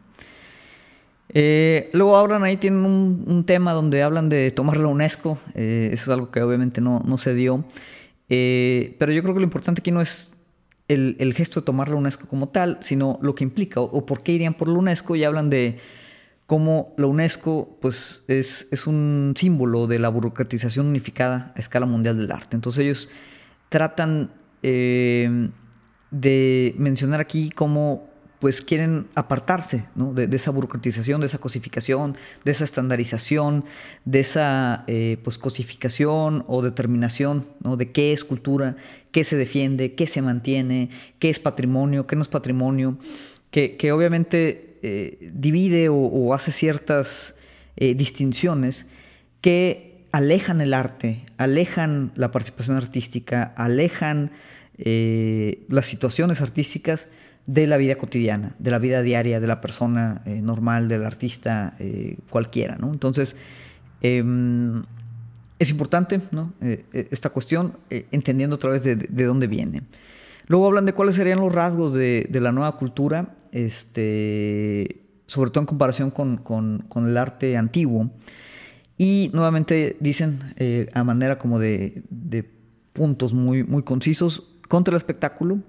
Eh, 1.30 1.90
luego 1.94 2.18
hablan 2.18 2.44
ahí, 2.44 2.58
tienen 2.58 2.86
un, 2.86 3.44
tema 3.46 3.74
donde 3.74 4.04
hablan 4.04 4.30
de 4.30 4.52
tomar 4.52 4.78
la 4.78 4.88
UNESCO, 4.88 5.38
eh, 5.56 5.90
eso 5.92 6.04
es 6.04 6.10
algo 6.10 6.30
que 6.32 6.42
obviamente 6.42 6.80
no, 6.82 7.02
no 7.06 7.18
se 7.18 7.34
dio, 7.34 7.66
pero 8.28 9.12
yo 9.12 9.22
creo 9.22 9.34
que 9.34 9.40
lo 9.40 9.46
importante 9.46 9.82
aquí 9.82 9.92
no 9.92 10.02
es 10.02 10.36
el, 10.88 11.34
gesto 11.34 11.62
de 11.62 11.66
tomar 11.66 11.90
la 11.90 11.96
UNESCO 11.96 12.28
como 12.28 12.50
tal, 12.50 12.78
sino 12.82 13.20
lo 13.22 13.36
que 13.36 13.44
implica 13.44 13.80
o, 13.80 13.86
o 13.86 14.06
por 14.06 14.22
qué 14.22 14.34
irían 14.34 14.54
por 14.54 14.68
la 14.68 14.78
UNESCO 14.78 15.16
y 15.16 15.24
hablan 15.24 15.50
de 15.50 15.80
cómo 16.46 16.94
la 16.98 17.08
UNESCO 17.08 17.78
pues, 17.82 18.24
es, 18.28 18.68
es, 18.72 18.88
un 18.88 19.34
símbolo 19.36 19.88
de 19.88 20.00
la 20.00 20.10
burocratización 20.10 20.88
unificada 20.88 21.54
a 21.56 21.60
escala 21.60 21.86
mundial 21.86 22.18
del 22.18 22.32
arte. 22.32 22.56
Entonces 22.56 22.84
ellos 22.84 23.10
tratan 23.70 24.32
eh, 24.62 25.50
de 26.12 26.76
mencionar 26.78 27.22
aquí 27.22 27.50
cómo 27.50 28.08
pues 28.44 28.60
quieren 28.60 29.08
apartarse 29.16 29.86
de, 29.96 30.36
esa 30.36 30.52
burocratización, 30.52 31.22
de 31.22 31.28
esa 31.28 31.38
cosificación, 31.38 32.18
de 32.44 32.52
esa 32.52 32.66
estandarización, 32.66 33.64
de 34.04 34.20
esa 34.20 34.84
eh, 34.88 35.16
pues, 35.24 35.38
cosificación 35.38 36.44
o 36.50 36.62
determinación 36.62 37.48
de 37.62 37.92
qué 37.94 38.12
es 38.12 38.26
cultura, 38.26 38.76
qué 39.14 39.24
se 39.24 39.38
defiende, 39.38 39.94
qué 39.94 40.08
se 40.08 40.22
mantiene, 40.22 40.90
qué 41.20 41.30
es 41.30 41.40
patrimonio, 41.40 42.06
qué 42.06 42.18
no 42.18 42.22
es 42.22 42.28
patrimonio, 42.28 42.98
que, 43.50 43.78
que 43.78 43.94
obviamente 43.94 44.78
eh, 44.84 45.32
divide 45.34 45.88
o, 45.88 46.34
hace 46.34 46.52
ciertas 46.52 47.36
eh, 47.78 47.96
distinciones 47.96 48.86
que 49.40 50.04
alejan 50.12 50.60
el 50.60 50.74
arte, 50.74 51.22
alejan 51.38 52.12
la 52.16 52.34
participación 52.34 52.76
artística, 52.76 53.54
alejan 53.56 54.32
las 54.76 55.86
situaciones 55.86 56.42
artísticas 56.42 57.08
de 57.46 57.68
la 57.68 57.78
vida 57.78 57.96
cotidiana, 57.96 58.56
de 58.60 58.72
la 58.72 58.80
vida 58.80 59.02
diaria 59.02 59.40
de 59.40 59.48
la 59.48 59.60
persona 59.60 60.22
normal, 60.26 60.88
del 60.88 61.06
artista 61.06 61.76
cualquiera. 62.30 62.78
Entonces, 62.82 63.36
em, 64.02 64.82
es 65.60 65.70
importante 65.70 66.22
esta 66.92 67.30
cuestión, 67.32 67.74
entendiendo 67.90 68.56
otra 68.56 68.70
vez 68.70 68.84
de, 68.84 69.26
dónde 69.26 69.48
viene. 69.48 69.84
Luego 70.48 70.68
hablan 70.68 70.86
de 70.86 70.94
cuáles 70.94 71.16
serían 71.16 71.40
los 71.40 71.54
rasgos 71.54 71.94
de, 71.94 72.28
de 72.30 72.42
la 72.42 72.52
nueva 72.52 72.78
cultura 72.78 73.36
este, 73.54 75.04
sobre 75.28 75.52
todo 75.52 75.62
en 75.62 75.68
comparación 75.68 76.12
con, 76.12 76.86
el 76.96 77.18
arte 77.18 77.56
antiguo. 77.56 78.10
Y 78.98 79.30
nuevamente 79.34 79.96
dicen 80.00 80.54
eh, 80.58 80.90
a 80.94 81.04
manera 81.04 81.40
como 81.40 81.60
de, 81.60 82.04
puntos 82.94 83.34
muy, 83.34 83.64
muy 83.64 83.84
concisos, 83.84 84.50
contra 84.68 84.94
el 84.94 84.98
espectáculo, 84.98 85.60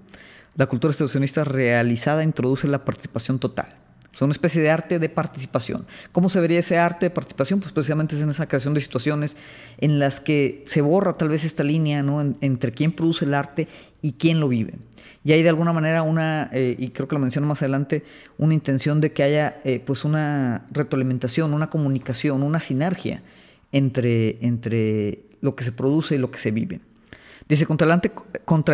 la 0.55 0.67
cultura 0.67 0.91
estacionista 0.91 1.43
realizada 1.43 2.23
introduce 2.23 2.67
la 2.67 2.85
participación 2.85 3.39
total, 3.39 3.75
O 4.19 4.23
una 4.23 4.31
especie 4.31 4.61
de 4.61 4.69
arte 4.69 4.99
de 4.99 5.09
participación. 5.09 5.85
¿Cómo 6.13 6.29
se 6.29 6.39
vería 6.39 6.59
ese 6.59 6.77
arte 6.77 7.07
de 7.07 7.09
participación? 7.09 7.59
Pues 7.59 7.73
precisamente 7.73 8.15
es 8.15 8.21
en 8.21 8.29
esa 8.29 8.47
creación 8.47 8.73
de 8.73 8.79
situaciones 8.79 9.35
en 9.77 9.99
las 9.99 10.21
que 10.21 10.63
se 10.65 10.81
borra 10.81 11.17
tal 11.17 11.29
vez 11.29 11.43
esta 11.43 11.63
línea 11.63 12.03
entre 12.41 12.71
quién 12.71 12.93
produce 12.93 13.25
el 13.25 13.33
arte 13.33 13.67
y 14.01 14.13
quién 14.13 14.39
lo 14.39 14.47
vive. 14.47 14.75
Y 15.25 15.33
hay 15.33 15.41
de 15.41 15.49
alguna 15.49 15.73
manera 15.73 16.03
una, 16.03 16.49
eh, 16.53 16.75
y 16.77 16.89
creo 16.89 17.07
que 17.07 17.15
lo 17.15 17.19
menciono 17.19 17.47
más 17.47 17.61
adelante, 17.61 18.03
una 18.37 18.53
intención 18.53 19.01
de 19.01 19.11
que 19.11 19.23
haya 19.23 19.59
eh, 19.65 19.81
pues 19.83 20.05
una 20.05 20.67
retroalimentación, 20.71 21.53
una 21.53 21.69
comunicación, 21.71 22.43
una 22.43 22.59
sinergia 22.59 23.23
entre, 23.71 24.37
entre 24.45 25.23
lo 25.41 25.55
que 25.55 25.63
se 25.63 25.71
produce 25.71 26.15
y 26.15 26.19
lo 26.19 26.29
que 26.29 26.37
se 26.37 26.51
vive. 26.51 26.79
Dice, 27.47 27.67
contra 27.67 27.85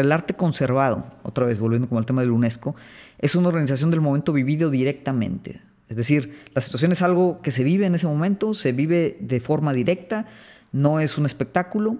el, 0.01 0.11
arte, 0.11 0.33
conservado, 0.33 1.03
otra 1.23 1.45
vez 1.45 1.59
volviendo 1.59 1.89
como 1.89 1.99
al 1.99 2.05
tema 2.05 2.21
del 2.21 2.31
UNESCO, 2.31 2.75
es 3.19 3.35
una 3.35 3.49
organización 3.49 3.91
del 3.91 3.99
momento 3.99 4.31
vivido 4.31 4.69
directamente. 4.69 5.61
Es 5.89 5.97
decir, 5.97 6.39
la 6.55 6.61
situación 6.61 6.93
es 6.93 7.01
algo 7.01 7.41
que 7.41 7.51
se 7.51 7.65
vive 7.65 7.85
en 7.85 7.95
ese 7.95 8.07
momento, 8.07 8.53
se 8.53 8.71
vive 8.71 9.17
de 9.19 9.41
forma 9.41 9.73
directa, 9.73 10.25
no 10.71 11.01
es 11.01 11.17
un 11.17 11.25
espectáculo 11.25 11.97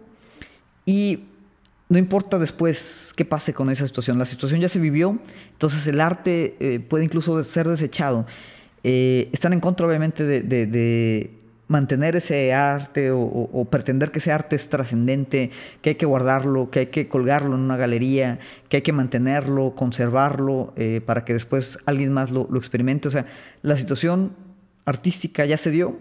y 0.86 1.26
no 1.90 1.98
importa 1.98 2.40
después 2.40 3.12
qué 3.18 3.26
pase 3.26 3.54
con 3.54 3.70
esa 3.70 3.86
situación, 3.86 4.18
la 4.18 4.26
situación 4.26 4.62
ya 4.62 4.70
se 4.70 4.80
vivió, 4.80 5.20
entonces 5.52 5.86
el 5.88 6.00
arte 6.00 6.56
eh, 6.62 6.80
puede 6.80 7.04
incluso 7.04 7.44
ser 7.44 7.68
desechado. 7.68 8.26
Eh, 8.86 9.30
están 9.34 9.52
en 9.52 9.60
contra 9.60 9.86
obviamente 9.86 10.24
de, 10.24 11.32
mantener 11.72 12.18
ese 12.18 12.54
arte 12.54 13.12
o, 13.14 13.66
pretender 13.72 14.12
que 14.12 14.20
ese 14.20 14.34
arte 14.34 14.58
es 14.58 14.70
trascendente, 14.70 15.52
que 15.82 15.92
hay 15.92 15.96
que 15.96 16.06
guardarlo, 16.06 16.70
que 16.70 16.80
hay 16.80 16.86
que 16.88 17.08
colgarlo 17.08 17.56
en 17.56 17.62
una 17.62 17.78
galería, 17.78 18.40
que 18.68 18.78
hay 18.78 18.82
que 18.84 18.92
mantenerlo, 18.92 19.74
conservarlo, 19.74 20.74
eh, 20.76 21.00
para 21.04 21.24
que 21.24 21.34
después 21.34 21.80
alguien 21.86 22.12
más 22.12 22.30
lo, 22.30 22.46
experimente. 22.58 23.08
O 23.08 23.12
sea, 23.12 23.26
la 23.62 23.78
situación 23.78 24.34
artística 24.84 25.46
ya 25.46 25.56
se 25.56 25.72
dio, 25.72 25.98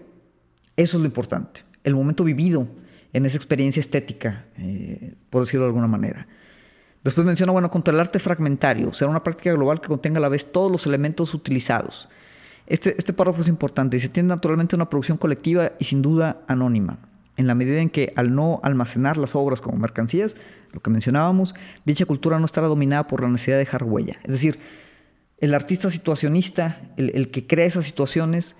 eso 0.75 0.97
es 0.97 1.01
lo 1.01 1.05
importante, 1.05 1.61
el 1.85 1.95
momento 1.95 2.25
vivido 2.25 2.67
en 3.13 3.25
esa 3.25 3.37
experiencia 3.37 3.79
estética, 3.79 4.45
eh, 4.57 5.13
por 5.29 5.43
decirlo 5.43 5.65
de 5.65 5.69
alguna 5.69 5.87
manera. 5.87 6.27
Después 7.01 7.25
menciona, 7.25 7.53
bueno, 7.53 7.71
contra 7.71 7.93
el 7.93 7.99
arte 8.01 8.19
fragmentario, 8.19 8.91
será 8.91 9.09
una 9.09 9.23
práctica 9.23 9.53
global 9.53 9.79
que 9.79 9.87
contenga 9.87 10.17
a 10.17 10.21
la 10.21 10.29
vez 10.29 10.51
todos 10.51 10.69
los 10.69 10.85
elementos 10.85 11.33
utilizados 11.33 12.09
este, 12.71 12.95
este 12.97 13.11
párrafo 13.11 13.41
es 13.41 13.49
importante 13.49 13.99
se 13.99 14.07
tiene 14.07 14.29
naturalmente 14.29 14.77
una 14.77 14.89
producción 14.89 15.17
colectiva 15.17 15.73
y 15.77 15.85
sin 15.85 16.01
duda 16.01 16.41
anónima, 16.47 16.99
en 17.35 17.45
la 17.45 17.53
medida 17.53 17.81
en 17.81 17.89
que 17.89 18.13
al 18.15 18.33
no 18.33 18.61
almacenar 18.63 19.17
las 19.17 19.35
obras 19.35 19.59
como 19.59 19.77
mercancías, 19.77 20.37
lo 20.71 20.79
que 20.79 20.89
mencionábamos, 20.89 21.53
dicha 21.83 22.05
cultura 22.05 22.39
no 22.39 22.45
estará 22.45 22.67
dominada 22.67 23.07
por 23.07 23.23
la 23.23 23.29
necesidad 23.29 23.55
de 23.55 23.65
dejar 23.65 23.83
huella. 23.83 24.19
Es 24.23 24.31
decir, 24.31 24.57
el 25.39 25.53
artista 25.53 25.89
situacionista, 25.89 26.81
el, 26.95 27.27
que 27.27 27.45
crea 27.45 27.65
esas 27.65 27.85
situaciones, 27.85 28.55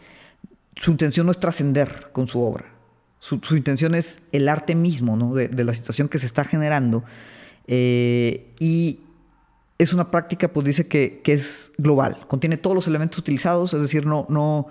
su 0.76 0.91
intención 0.91 1.26
no 1.26 1.32
es 1.32 1.39
trascender 1.39 2.10
con 2.12 2.28
su 2.28 2.41
obra. 2.41 2.65
Su, 3.19 3.39
intención 3.56 3.95
es 3.95 4.17
el 4.34 4.50
arte 4.50 4.76
mismo 4.76 5.15
¿no? 5.15 5.36
de, 5.36 5.63
la 5.63 5.74
situación 5.74 6.10
que 6.10 6.19
se 6.19 6.26
está 6.26 6.43
generando. 6.43 7.06
Eh, 7.67 8.47
y 8.60 9.02
es 9.82 9.94
una 9.94 10.12
práctica, 10.12 10.48
pues 10.48 10.65
dice 10.65 10.88
que, 10.88 11.22
es 11.26 11.72
global, 11.78 12.20
contiene 12.28 12.58
todos 12.58 12.76
los 12.76 12.88
elementos 12.88 13.17
utilizados, 13.17 13.74
es 13.74 13.82
decir, 13.82 14.06
no, 14.06 14.28
no, 14.30 14.67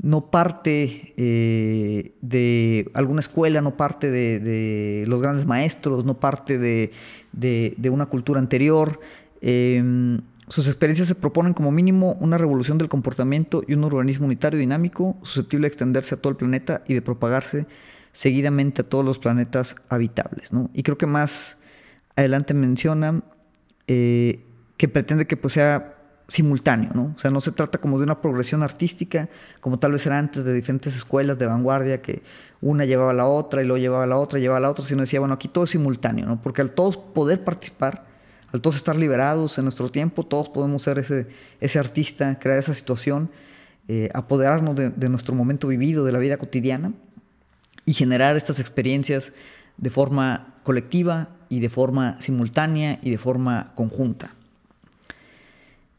no 0.00 0.30
parte 0.30 1.14
eh, 1.16 2.12
de 2.20 2.88
alguna 2.94 3.20
escuela, 3.20 3.60
no 3.60 3.76
parte 3.76 4.10
de, 4.12 5.04
los 5.08 5.20
grandes 5.20 5.46
maestros, 5.46 6.04
no 6.04 6.20
parte 6.20 6.58
de, 6.58 7.90
una 7.90 8.06
cultura 8.06 8.38
anterior. 8.38 9.00
Em, 9.40 10.20
sus 10.46 10.68
experiencias 10.68 11.08
se 11.08 11.16
proponen 11.16 11.52
como 11.52 11.72
mínimo 11.72 12.16
una 12.20 12.38
revolución 12.38 12.78
del 12.78 12.88
comportamiento 12.88 13.64
y 13.66 13.74
un 13.74 13.82
organismo 13.82 14.26
unitario 14.26 14.60
dinámico 14.60 15.16
susceptible 15.22 15.64
de 15.64 15.68
extenderse 15.68 16.14
a 16.14 16.18
todo 16.18 16.30
el 16.30 16.36
planeta 16.36 16.84
y 16.86 16.94
de 16.94 17.02
propagarse 17.02 17.66
seguidamente 18.12 18.82
a 18.82 18.88
todos 18.88 19.04
los 19.04 19.18
planetas 19.18 19.74
habitables. 19.88 20.50
Y 20.72 20.84
creo 20.84 20.96
que 20.96 21.06
más 21.06 21.58
adelante 22.14 22.54
menciona 22.54 23.24
eh, 23.88 24.40
que 24.76 24.88
pretende 24.88 25.26
que 25.26 25.36
pues, 25.36 25.54
sea 25.54 25.96
simultáneo, 26.28 26.90
¿no? 26.92 27.14
O 27.16 27.18
sea, 27.18 27.30
no 27.30 27.40
se 27.40 27.52
trata 27.52 27.78
como 27.78 27.98
de 27.98 28.04
una 28.04 28.20
progresión 28.20 28.62
artística, 28.62 29.28
como 29.60 29.78
tal 29.78 29.92
vez 29.92 30.04
era 30.06 30.18
antes 30.18 30.44
de 30.44 30.52
diferentes 30.52 30.96
escuelas 30.96 31.38
de 31.38 31.46
vanguardia, 31.46 32.02
que 32.02 32.22
una 32.60 32.84
llevaba 32.84 33.12
a 33.12 33.14
la 33.14 33.26
otra 33.26 33.62
y 33.62 33.66
luego 33.66 33.78
llevaba 33.78 34.04
a 34.04 34.06
la 34.08 34.18
otra, 34.18 34.38
llevaba 34.38 34.58
a 34.58 34.60
la 34.60 34.70
otra, 34.70 34.84
sino 34.84 35.02
decía, 35.02 35.20
bueno, 35.20 35.34
aquí 35.34 35.48
todo 35.48 35.64
es 35.64 35.70
simultáneo, 35.70 36.26
¿no? 36.26 36.42
Porque 36.42 36.62
al 36.62 36.72
todos 36.72 36.96
poder 36.96 37.44
participar, 37.44 38.06
al 38.52 38.60
todos 38.60 38.76
estar 38.76 38.96
liberados 38.96 39.56
en 39.58 39.64
nuestro 39.64 39.88
tiempo, 39.90 40.24
todos 40.24 40.48
podemos 40.48 40.82
ser 40.82 40.98
ese, 40.98 41.28
ese 41.60 41.78
artista, 41.78 42.38
crear 42.40 42.58
esa 42.58 42.74
situación, 42.74 43.30
eh, 43.86 44.10
apoderarnos 44.12 44.74
de, 44.74 44.90
de 44.90 45.08
nuestro 45.08 45.34
momento 45.34 45.68
vivido, 45.68 46.04
de 46.04 46.12
la 46.12 46.18
vida 46.18 46.38
cotidiana, 46.38 46.92
y 47.84 47.92
generar 47.92 48.36
estas 48.36 48.58
experiencias 48.58 49.32
de 49.76 49.90
forma 49.90 50.56
colectiva 50.64 51.35
y 51.48 51.60
de 51.60 51.68
forma 51.68 52.20
simultánea 52.20 52.98
y 53.02 53.10
de 53.10 53.18
forma 53.18 53.72
conjunta. 53.74 54.34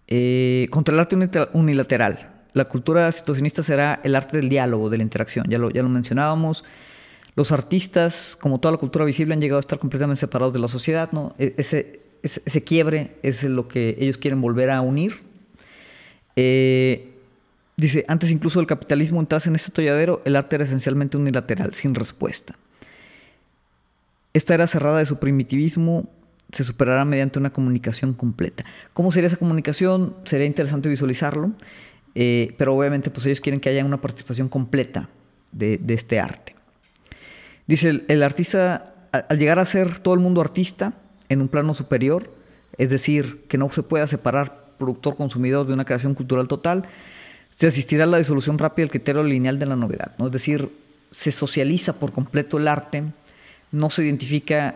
Eh, 0.07 0.67
contra 0.71 0.93
el 0.93 0.99
arte 0.99 1.17
unilateral. 1.53 2.31
La 2.53 2.65
cultura 2.65 3.11
situacionista 3.11 3.61
será 3.61 3.99
el 4.03 4.15
arte 4.15 4.37
del 4.37 4.49
diálogo, 4.49 4.89
de 4.89 4.97
la 4.97 5.03
interacción. 5.03 5.45
Ya 5.49 5.59
lo, 5.59 5.69
ya 5.69 5.83
lo 5.83 5.89
mencionábamos. 5.89 6.63
Los 7.35 7.51
artistas, 7.51 8.37
como 8.39 8.59
toda 8.59 8.71
la 8.71 8.77
cultura 8.77 9.05
visible, 9.05 9.33
han 9.33 9.41
llegado 9.41 9.57
a 9.57 9.59
estar 9.59 9.79
completamente 9.79 10.19
separados 10.19 10.53
de 10.53 10.59
la 10.59 10.67
sociedad. 10.67 11.11
¿no? 11.11 11.35
E, 11.37 11.53
ese, 11.57 11.99
ese, 12.23 12.63
quiebre 12.63 13.17
es 13.21 13.43
lo 13.43 13.67
que 13.67 13.95
ellos 13.99 14.17
quieren 14.17 14.41
volver 14.41 14.71
a 14.71 14.81
unir. 14.81 15.21
Eh, 16.35 17.13
dice, 17.75 18.05
antes 18.07 18.31
incluso 18.31 18.59
del 18.59 18.67
capitalismo 18.67 19.19
entrase 19.19 19.49
en 19.49 19.55
este 19.55 19.71
tolladero, 19.71 20.21
el 20.25 20.35
arte 20.35 20.55
era 20.55 20.65
esencialmente 20.65 21.17
unilateral, 21.17 21.73
sin 21.73 21.93
respuesta. 21.93 22.55
Esta 24.37 24.53
era 24.53 24.67
cerrada 24.67 24.99
de 24.99 25.07
su 25.07 25.17
primitivismo 25.17 26.07
se 26.51 26.63
superará 26.63 27.05
mediante 27.05 27.39
una 27.39 27.49
comunicación 27.49 28.13
completa. 28.13 28.65
¿Cómo 28.93 29.11
sería 29.11 29.25
esa 29.25 29.37
comunicación? 29.37 30.15
Sería 30.25 30.45
interesante 30.45 30.89
visualizarlo, 30.89 31.53
eh, 32.13 32.53
pero 32.55 32.75
obviamente 32.75 33.09
pues 33.09 33.25
ellos 33.25 33.41
quieren 33.41 33.59
que 33.59 33.69
haya 33.69 33.83
una 33.83 33.99
participación 33.99 34.47
completa 34.47 35.09
de, 35.51 35.81
este 35.87 36.19
arte. 36.19 36.53
Dice, 37.65 38.03
el, 38.07 38.21
artista, 38.21 38.93
al 39.11 39.39
llegar 39.39 39.57
a 39.57 39.65
ser 39.65 39.97
todo 39.97 40.13
el 40.13 40.19
mundo 40.19 40.39
artista 40.39 40.93
en 41.29 41.41
un 41.41 41.47
plano 41.47 41.73
superior, 41.73 42.31
es 42.77 42.91
decir, 42.91 43.43
que 43.47 43.57
no 43.57 43.71
se 43.71 43.81
pueda 43.81 44.05
separar 44.05 44.67
productor-consumidor 44.77 45.65
de 45.65 45.73
una 45.73 45.85
creación 45.85 46.13
cultural 46.13 46.47
total, 46.47 46.83
se 47.49 47.65
asistirá 47.65 48.03
a 48.03 48.07
la 48.07 48.19
disolución 48.19 48.59
rápida 48.59 48.83
del 48.83 48.91
criterio 48.91 49.23
lineal 49.23 49.57
de 49.57 49.65
la 49.65 49.75
novedad. 49.75 50.11
¿no? 50.19 50.27
Es 50.27 50.31
decir, 50.31 50.69
se 51.09 51.31
socializa 51.31 51.93
por 51.93 52.11
completo 52.11 52.59
el 52.59 52.67
arte 52.67 53.03
no 53.71 53.89
se 53.89 54.03
identifica 54.03 54.75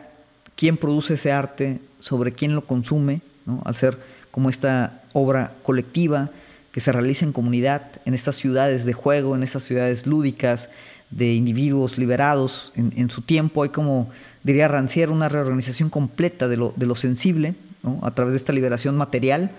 quién 0.55 0.77
produce 0.77 1.15
ese 1.15 1.31
arte, 1.31 1.79
sobre 1.99 2.33
quién 2.33 2.55
lo 2.55 2.65
consume, 2.65 3.21
al 3.63 3.75
ser 3.75 3.97
como 4.31 4.49
esta 4.49 5.03
obra 5.13 5.53
colectiva 5.63 6.29
que 6.71 6.79
se 6.79 6.91
realiza 6.91 7.25
en 7.25 7.33
comunidad, 7.33 7.91
en 8.05 8.13
estas 8.13 8.37
ciudades 8.37 8.85
de 8.85 8.93
juego, 8.93 9.35
en 9.35 9.43
estas 9.43 9.63
ciudades 9.63 10.07
lúdicas, 10.07 10.69
de 11.11 11.33
individuos 11.33 11.97
liberados 11.97 12.71
en, 12.75 13.09
su 13.09 13.21
tiempo. 13.21 13.63
Hay 13.63 13.69
como, 13.69 14.09
diría 14.43 14.69
Rancière, 14.69 15.11
una 15.11 15.27
reorganización 15.27 15.89
completa 15.89 16.47
de 16.47 16.55
lo, 16.55 16.95
sensible 16.95 17.55
a 18.01 18.11
través 18.11 18.31
de 18.31 18.37
esta 18.37 18.53
liberación 18.53 18.95
material. 18.95 19.51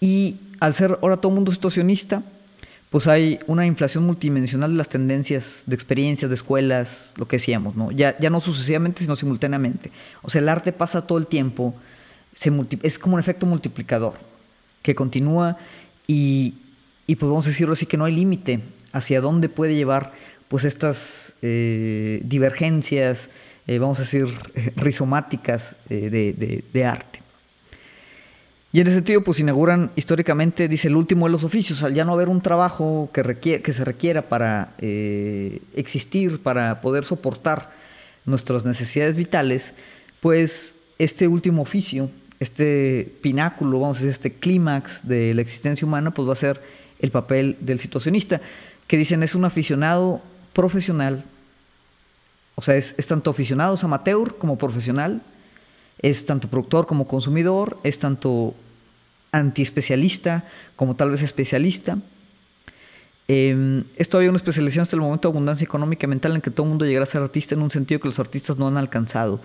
Y 0.00 0.38
al 0.58 0.72
ser 0.74 0.98
ahora 1.02 1.18
todo 1.18 1.32
mundo 1.32 1.52
situacionista, 1.52 2.22
pues 2.90 3.06
hay 3.06 3.38
una 3.46 3.66
inflación 3.66 4.04
multidimensional 4.04 4.72
de 4.72 4.76
las 4.76 4.88
tendencias, 4.88 5.62
de 5.66 5.74
experiencias, 5.76 6.28
de 6.28 6.34
escuelas, 6.34 7.14
lo 7.16 7.28
que 7.28 7.36
decíamos, 7.36 7.76
¿no? 7.76 7.92
Ya, 7.92 8.18
ya 8.18 8.30
no 8.30 8.40
sucesivamente, 8.40 9.02
sino 9.02 9.14
simultáneamente. 9.14 9.92
O 10.22 10.28
sea, 10.28 10.40
el 10.40 10.48
arte 10.48 10.72
pasa 10.72 11.06
todo 11.06 11.16
el 11.18 11.28
tiempo, 11.28 11.74
es 12.82 12.98
como 12.98 13.14
un 13.14 13.20
efecto 13.20 13.46
multiplicador 13.46 14.14
que 14.82 14.96
continúa 14.96 15.56
y, 16.08 16.54
y 17.06 17.16
pues 17.16 17.28
vamos 17.28 17.46
a 17.46 17.50
decirlo 17.50 17.74
así, 17.74 17.86
que 17.86 17.96
no 17.96 18.06
hay 18.06 18.14
límite 18.14 18.60
hacia 18.92 19.20
dónde 19.20 19.48
puede 19.48 19.76
llevar 19.76 20.12
pues 20.48 20.64
estas 20.64 21.34
eh, 21.42 22.20
divergencias, 22.24 23.30
eh, 23.68 23.78
vamos 23.78 24.00
a 24.00 24.02
decir, 24.02 24.26
rizomáticas 24.76 25.76
eh, 25.88 26.10
de, 26.10 26.64
de 26.72 26.84
arte. 26.84 27.20
Y 28.72 28.80
en 28.80 28.86
ese 28.86 28.96
sentido, 28.96 29.22
pues 29.22 29.40
inauguran 29.40 29.90
históricamente, 29.96 30.68
dice, 30.68 30.88
el 30.88 30.96
último 30.96 31.26
de 31.26 31.32
los 31.32 31.42
oficios, 31.42 31.82
al 31.82 31.92
ya 31.92 32.04
no 32.04 32.12
haber 32.12 32.28
un 32.28 32.40
trabajo 32.40 33.10
que, 33.12 33.62
que 33.62 33.72
se 33.72 33.84
requiera 33.84 34.28
para 34.28 34.74
eh, 34.78 35.60
existir, 35.74 36.40
para 36.40 36.80
poder 36.80 37.04
soportar 37.04 37.72
nuestras 38.26 38.64
necesidades 38.64 39.16
vitales, 39.16 39.72
pues 40.20 40.74
este 40.98 41.26
último 41.26 41.62
oficio, 41.62 42.10
este 42.38 43.12
pináculo, 43.22 43.80
vamos 43.80 43.98
a 43.98 44.00
decir, 44.00 44.12
este 44.12 44.32
clímax 44.32 45.06
de 45.06 45.34
la 45.34 45.42
existencia 45.42 45.86
humana, 45.86 46.12
pues 46.12 46.28
va 46.28 46.34
a 46.34 46.36
ser 46.36 46.60
el 47.00 47.10
papel 47.10 47.56
del 47.60 47.80
situacionista, 47.80 48.40
que 48.86 48.96
dicen 48.96 49.22
es 49.22 49.34
un 49.34 49.44
aficionado 49.44 50.22
profesional, 50.52 51.24
o 52.54 52.62
sea, 52.62 52.76
es, 52.76 52.94
tanto 53.06 53.30
aficionados 53.30 53.84
amateur 53.84 54.36
como 54.36 54.58
profesional, 54.58 55.22
es 56.02 56.24
tanto 56.26 56.48
productor 56.48 56.86
como 56.86 57.06
consumidor, 57.06 57.78
es 57.84 57.98
tanto 57.98 58.54
antiespecialista 59.32 60.44
como 60.76 60.96
tal 60.96 61.10
vez 61.10 61.22
especialista, 61.22 61.98
Eh, 63.32 63.84
esto 63.94 64.16
había 64.16 64.28
una 64.28 64.38
especialización 64.38 64.82
hasta 64.82 64.96
el 64.96 65.02
momento 65.02 65.28
de 65.28 65.32
abundancia 65.32 65.64
económica 65.64 66.04
y 66.04 66.08
mental 66.08 66.34
en 66.34 66.40
que 66.40 66.50
todo 66.50 66.64
el 66.64 66.70
mundo 66.70 66.84
llegara 66.84 67.04
a 67.04 67.06
ser 67.06 67.22
artista 67.22 67.54
en 67.54 67.62
un 67.62 67.70
sentido 67.70 68.00
que 68.00 68.08
los 68.08 68.18
artistas 68.18 68.58
no 68.58 68.66
han 68.66 68.76
alcanzado, 68.76 69.38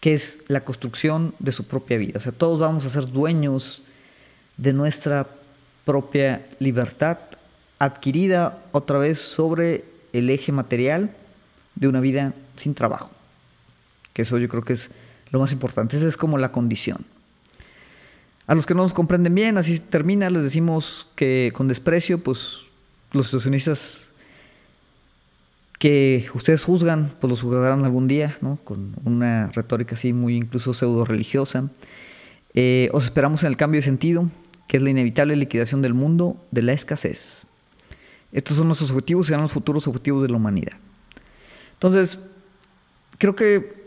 que 0.00 0.14
es 0.14 0.40
la 0.48 0.64
construcción 0.64 1.34
de 1.38 1.52
su 1.52 1.64
propia 1.64 1.98
vida. 1.98 2.16
O 2.16 2.22
sea, 2.22 2.32
todos 2.32 2.58
vamos 2.58 2.86
a 2.86 2.88
ser 2.88 3.12
dueños 3.12 3.82
de 4.56 4.72
nuestra 4.72 5.26
propia 5.84 6.46
libertad 6.58 7.18
adquirida 7.78 8.62
otra 8.72 8.96
vez 8.96 9.18
sobre 9.18 9.84
el 10.14 10.30
eje 10.30 10.50
material 10.50 11.10
de 11.74 11.88
una 11.88 12.00
vida 12.00 12.32
sin 12.56 12.74
trabajo. 12.74 13.10
Que 14.14 14.22
eso 14.22 14.38
yo 14.38 14.48
creo 14.48 14.64
que 14.64 14.72
es 14.72 14.90
lo 15.30 15.40
más 15.40 15.52
importante. 15.52 15.96
Esa 15.96 16.08
es 16.08 16.16
como 16.16 16.38
la 16.38 16.52
condición. 16.52 16.98
A 18.46 18.54
los 18.54 18.66
que 18.66 18.74
no 18.74 18.82
nos 18.82 18.94
comprenden 18.94 19.34
bien, 19.34 19.58
así 19.58 19.80
termina, 19.80 20.30
les 20.30 20.42
decimos 20.42 21.08
que 21.16 21.52
con 21.54 21.66
desprecio, 21.66 22.22
pues 22.22 22.66
los 23.12 23.26
situacionistas 23.26 24.08
que 25.78 26.28
ustedes 26.32 26.64
juzgan, 26.64 27.12
pues 27.20 27.28
los 27.28 27.42
juzgarán 27.42 27.84
algún 27.84 28.08
día, 28.08 28.36
¿no? 28.40 28.58
Con 28.64 28.94
una 29.04 29.48
retórica 29.48 29.94
así 29.94 30.12
muy 30.12 30.36
incluso 30.36 30.72
pseudo 30.74 31.04
religiosa. 31.04 31.68
Eh, 32.54 32.88
os 32.92 33.04
esperamos 33.04 33.42
en 33.42 33.48
el 33.48 33.56
cambio 33.56 33.80
de 33.80 33.84
sentido, 33.84 34.30
que 34.68 34.78
es 34.78 34.82
la 34.82 34.90
inevitable 34.90 35.36
liquidación 35.36 35.82
del 35.82 35.94
mundo 35.94 36.36
de 36.50 36.62
la 36.62 36.72
escasez. 36.72 37.44
Estos 38.32 38.56
son 38.56 38.68
nuestros 38.68 38.90
objetivos 38.90 39.26
y 39.26 39.28
serán 39.28 39.42
los 39.42 39.52
futuros 39.52 39.86
objetivos 39.86 40.22
de 40.22 40.28
la 40.28 40.36
humanidad. 40.36 40.74
Entonces, 41.74 42.18
creo 43.18 43.36
que, 43.36 43.85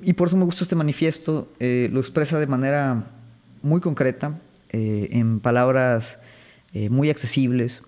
y 0.00 0.12
por 0.14 0.28
eso 0.28 0.36
me 0.36 0.44
gusta 0.44 0.64
este 0.64 0.76
manifiesto, 0.76 1.48
eh, 1.60 1.88
lo 1.92 2.00
expresa 2.00 2.38
de 2.38 2.46
manera 2.46 3.04
muy 3.62 3.80
concreta, 3.80 4.38
eh, 4.70 5.08
en 5.12 5.40
palabras 5.40 6.18
muy 6.90 7.08
accesibles, 7.08 7.82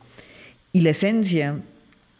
y 0.72 0.82
la 0.82 0.90
esencia 0.90 1.60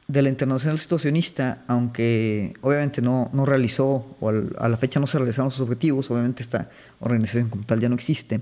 de 0.09 0.23
la 0.23 0.29
Internacional 0.29 0.81
Situacionista, 0.81 1.63
aunque 1.69 2.55
obviamente 2.61 3.01
no, 3.01 3.31
no 3.33 3.47
realizó, 3.47 4.17
o 4.21 4.29
a 4.31 4.69
la 4.69 4.77
fecha 4.77 4.99
no 4.99 5.07
se 5.07 5.17
realizaron 5.19 5.53
sus 5.53 5.61
objetivos, 5.61 6.11
obviamente 6.11 6.43
esta 6.43 6.69
organización 6.99 7.51
como 7.51 7.65
tal 7.65 7.79
ya 7.79 7.89
no 7.89 7.95
existe, 7.95 8.41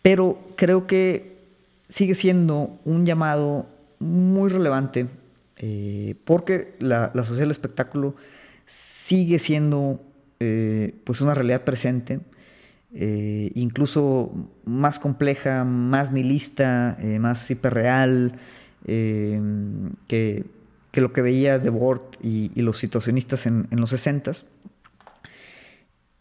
pero 0.00 0.38
creo 0.56 0.86
que 0.86 1.38
sigue 1.88 2.14
siendo 2.14 2.78
un 2.84 3.04
llamado 3.04 3.66
muy 3.98 4.48
relevante 4.48 5.06
eh, 5.62 6.14
porque 6.24 6.74
la, 6.78 7.10
la, 7.12 7.22
sociedad 7.22 7.42
del 7.42 7.50
espectáculo 7.50 8.14
sigue 8.64 9.38
siendo 9.38 10.00
eh, 10.40 10.94
pues 11.04 11.20
una 11.20 11.34
realidad 11.34 11.64
presente, 11.64 12.20
eh, 12.92 13.52
incluso 13.54 14.32
más 14.64 14.98
compleja, 14.98 15.64
más 15.64 16.10
nihilista, 16.10 16.98
más 17.18 17.50
hiperreal, 17.50 18.38
Em, 18.86 19.92
que, 20.08 20.46
lo 20.94 21.12
que 21.12 21.22
veía 21.22 21.58
de 21.58 21.70
y, 22.22 22.50
y 22.54 22.62
los 22.62 22.78
situacionistas 22.78 23.46
en, 23.46 23.68
los 23.70 23.90
60 23.90 24.32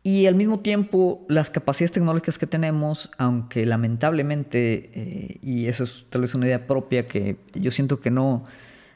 y 0.04 0.26
al 0.28 0.36
mismo 0.36 0.60
tiempo, 0.60 1.26
las 1.28 1.50
capacidades 1.50 1.92
tecnológicas 1.94 2.38
que 2.38 2.48
tenemos, 2.48 3.10
aunque 3.18 3.66
lamentablemente, 3.66 4.92
eh, 4.94 5.38
y 5.42 5.68
eso 5.68 5.84
es 5.84 6.06
tal 6.10 6.22
vez 6.22 6.36
una 6.36 6.46
idea 6.46 6.68
propia 6.68 7.08
que 7.08 7.38
yo 7.54 7.72
siento 7.72 8.00
que 8.00 8.12
no, 8.12 8.44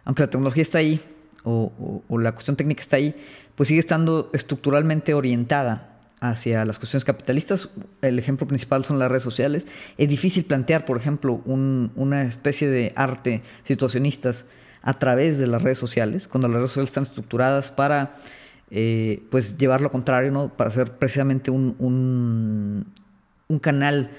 aunque 0.06 0.24
la 0.24 0.30
tecnología 0.30 0.64
está 0.64 0.78
ahí, 0.78 1.02
o, 1.44 2.04
la 2.20 2.32
cuestión 2.32 2.56
técnica 2.56 2.82
está 2.82 2.98
ahí, 2.98 3.16
pues 3.56 3.68
sigue 3.68 3.80
estando 3.80 4.30
estructuralmente 4.34 5.14
orientada 5.14 5.90
hacia 6.20 6.64
las 6.64 6.80
cuestiones 6.80 7.04
capitalistas, 7.04 7.70
el 8.02 8.18
ejemplo 8.18 8.48
principal 8.48 8.86
son 8.86 8.98
las 8.98 9.10
redes 9.10 9.24
sociales. 9.24 9.68
Es 9.98 10.08
difícil 10.08 10.46
plantear, 10.46 10.86
por 10.86 10.98
ejemplo, 10.98 11.42
una 11.46 12.24
especie 12.24 12.70
de 12.70 12.94
arte 12.96 13.42
situacionistas 13.66 14.46
a 14.82 15.00
través 15.00 15.38
de 15.38 15.48
las 15.48 15.62
redes 15.62 15.78
sociales, 15.78 16.28
cuando 16.28 16.48
las 16.48 16.58
redes 16.58 16.72
sociales 16.72 16.90
están 16.90 17.04
estructuradas 17.04 17.72
para 17.72 18.16
eh, 18.72 19.22
pues 19.30 19.58
llevar 19.58 19.82
lo 19.82 19.92
contrario, 19.92 20.32
¿no? 20.32 20.50
para 20.50 20.72
ser 20.72 20.94
precisamente 20.94 21.52
un, 21.52 21.76
un, 21.78 23.60
canal 23.60 24.10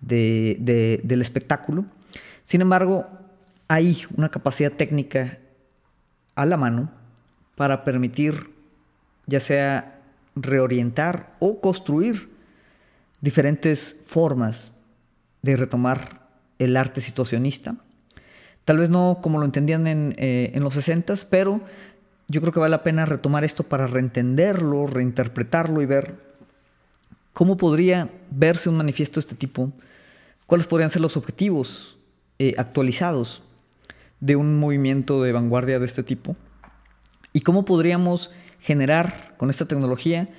del 0.00 1.20
espectáculo. 1.20 1.84
Sin 2.42 2.60
embargo, 2.60 3.06
hay 3.68 4.04
una 4.16 4.28
capacidad 4.28 4.70
técnica 4.70 5.38
a 6.34 6.46
la 6.46 6.56
mano 6.56 6.90
para 7.56 7.84
permitir 7.84 8.50
ya 9.26 9.40
sea 9.40 10.00
reorientar 10.36 11.34
o 11.38 11.60
construir 11.60 12.28
diferentes 13.20 14.00
formas 14.06 14.72
de 15.42 15.56
retomar 15.56 16.28
el 16.58 16.76
arte 16.76 17.00
situacionista. 17.00 17.76
Tal 18.64 18.78
vez 18.78 18.90
no 18.90 19.18
como 19.22 19.38
lo 19.38 19.44
entendían 19.44 19.86
en, 19.86 20.14
eh, 20.18 20.52
en 20.54 20.62
los 20.62 20.74
60, 20.74 21.14
pero 21.30 21.60
yo 22.28 22.40
creo 22.40 22.52
que 22.52 22.60
vale 22.60 22.70
la 22.70 22.82
pena 22.82 23.04
retomar 23.04 23.44
esto 23.44 23.62
para 23.62 23.86
reentenderlo, 23.86 24.86
reinterpretarlo 24.86 25.82
y 25.82 25.86
ver 25.86 26.14
cómo 27.32 27.56
podría 27.56 28.10
verse 28.30 28.68
un 28.68 28.76
manifiesto 28.76 29.20
de 29.20 29.24
este 29.26 29.34
tipo, 29.34 29.70
cuáles 30.46 30.66
podrían 30.66 30.90
ser 30.90 31.02
los 31.02 31.16
objetivos 31.16 31.98
eh, 32.38 32.54
actualizados 32.56 33.42
de 34.24 34.36
un 34.36 34.58
movimiento 34.58 35.22
de 35.22 35.32
vanguardia 35.32 35.78
de 35.78 35.84
este 35.84 36.02
tipo 36.02 36.34
y 37.34 37.42
cómo 37.42 37.66
podríamos 37.66 38.30
generar 38.58 39.34
con 39.36 39.50
esta 39.50 39.66
tecnología, 39.66 40.30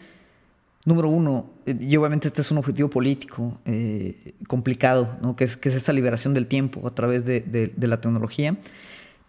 número 0.85 1.09
uno, 1.09 1.51
eh, 1.67 1.77
y 1.79 1.95
obviamente 1.95 2.27
este 2.27 2.41
es 2.41 2.49
un 2.49 2.57
objetivo 2.57 2.89
político 2.89 3.59
eh, 3.65 4.33
complicado, 4.47 5.15
¿no? 5.21 5.35
que, 5.35 5.43
es, 5.43 5.55
que 5.55 5.69
es 5.69 5.75
esta 5.75 5.93
liberación 5.93 6.33
del 6.33 6.47
tiempo 6.47 6.87
a 6.87 6.95
través 6.95 7.25
de, 7.25 7.73
la 7.77 8.01
tecnología, 8.01 8.57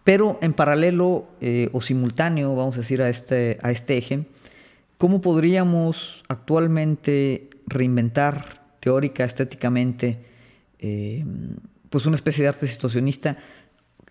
pero 0.03 0.39
en 0.41 0.53
paralelo 0.53 1.27
eh, 1.39 1.69
o 1.71 1.81
simultáneo, 1.81 2.55
vamos 2.55 2.77
a 2.77 2.79
decir, 2.79 3.03
a 3.03 3.09
este, 3.09 3.59
a 3.61 3.69
este 3.69 3.97
eje, 3.97 4.25
¿cómo 4.97 5.21
podríamos 5.21 6.23
actualmente 6.29 7.51
reinventar 7.67 8.63
teórica, 8.79 9.23
estéticamente, 9.23 10.25
pues 11.89 12.05
una 12.05 12.15
especie 12.15 12.43
de 12.43 12.49
arte 12.49 12.67
situacionista 12.67 13.37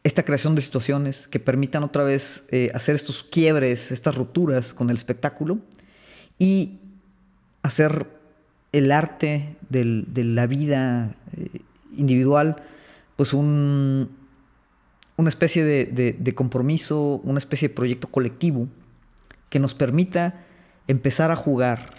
esta 0.07 0.23
creación 0.23 0.55
de 0.55 0.63
situaciones 0.63 1.27
que 1.27 1.41
permitan 1.41 1.83
otra 1.83 2.05
vez 2.05 2.47
eh, 2.53 2.71
hacer 2.75 2.95
estos 2.95 3.25
quiebres, 3.25 3.91
estas 3.91 4.15
rupturas 4.15 4.73
con 4.73 4.89
el 4.89 4.97
espectáculo 4.97 5.59
y 6.39 6.79
hacer 7.63 8.07
el 8.71 8.93
arte 8.93 9.57
de 9.69 10.25
la 10.25 10.47
vida 10.47 11.17
eh, 11.37 11.61
individual, 11.97 12.63
pues 13.17 13.35
un, 13.35 14.11
una 15.17 15.29
especie 15.29 15.65
de, 15.65 16.35
compromiso, 16.37 17.21
una 17.25 17.39
especie 17.39 17.67
de 17.67 17.75
proyecto 17.75 18.07
colectivo 18.07 18.69
que 19.49 19.59
nos 19.59 19.75
permita 19.75 20.45
empezar 20.87 21.33
a 21.33 21.37
jugar, 21.37 21.95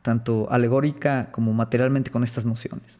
tanto 0.00 0.50
alegórica 0.50 1.28
como 1.30 1.52
materialmente 1.52 2.10
con 2.10 2.24
estas 2.24 2.46
nociones. 2.46 2.98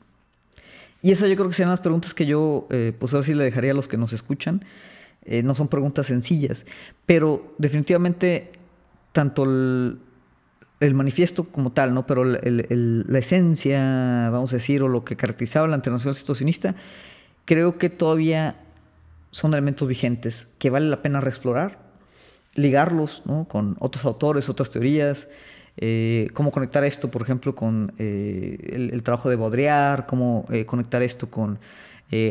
Y 1.06 1.12
esas 1.12 1.28
yo 1.28 1.36
creo 1.36 1.46
que 1.46 1.54
serían 1.54 1.70
las 1.70 1.78
preguntas 1.78 2.14
que 2.14 2.26
yo, 2.26 2.66
eh, 2.68 2.92
pues 2.98 3.14
ahora 3.14 3.24
sí 3.24 3.32
le 3.32 3.44
dejaría 3.44 3.70
a 3.70 3.74
los 3.74 3.86
que 3.86 3.96
nos 3.96 4.12
escuchan. 4.12 4.64
Eh, 5.24 5.44
no 5.44 5.54
son 5.54 5.68
preguntas 5.68 6.08
sencillas, 6.08 6.66
pero 7.06 7.54
definitivamente 7.58 8.50
tanto 9.12 9.44
el, 9.44 10.00
manifiesto 10.94 11.44
como 11.44 11.70
tal, 11.70 11.94
¿no? 11.94 12.08
Pero 12.08 12.24
la 12.24 13.18
esencia, 13.20 14.30
vamos 14.30 14.52
a 14.52 14.56
decir, 14.56 14.82
o 14.82 14.88
lo 14.88 15.04
que 15.04 15.14
caracterizaba 15.14 15.68
la 15.68 15.76
internacional 15.76 16.16
situacionista, 16.16 16.74
creo 17.44 17.78
que 17.78 17.88
todavía 17.88 18.56
son 19.30 19.52
elementos 19.52 19.86
vigentes 19.86 20.48
que 20.58 20.70
vale 20.70 20.88
la 20.88 21.02
pena 21.02 21.20
reexplorar, 21.20 21.78
ligarlos 22.56 23.22
¿no? 23.26 23.46
con 23.46 23.76
otros 23.78 24.04
autores, 24.06 24.48
otras 24.48 24.72
teorías, 24.72 25.28
eh, 25.78 26.28
cómo 26.32 26.50
conectar 26.50 26.84
esto, 26.84 27.10
por 27.10 27.22
ejemplo, 27.22 27.54
con 27.54 27.92
eh, 27.98 28.88
el, 28.92 29.02
trabajo 29.02 29.28
de 29.28 29.36
Baudrillard, 29.36 30.06
cómo 30.06 30.46
eh, 30.50 30.64
conectar 30.64 31.02
esto 31.02 31.30
con 31.30 31.58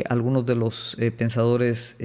algunos 0.08 0.46
de 0.46 0.54
los 0.54 0.96
pensadores 1.18 1.96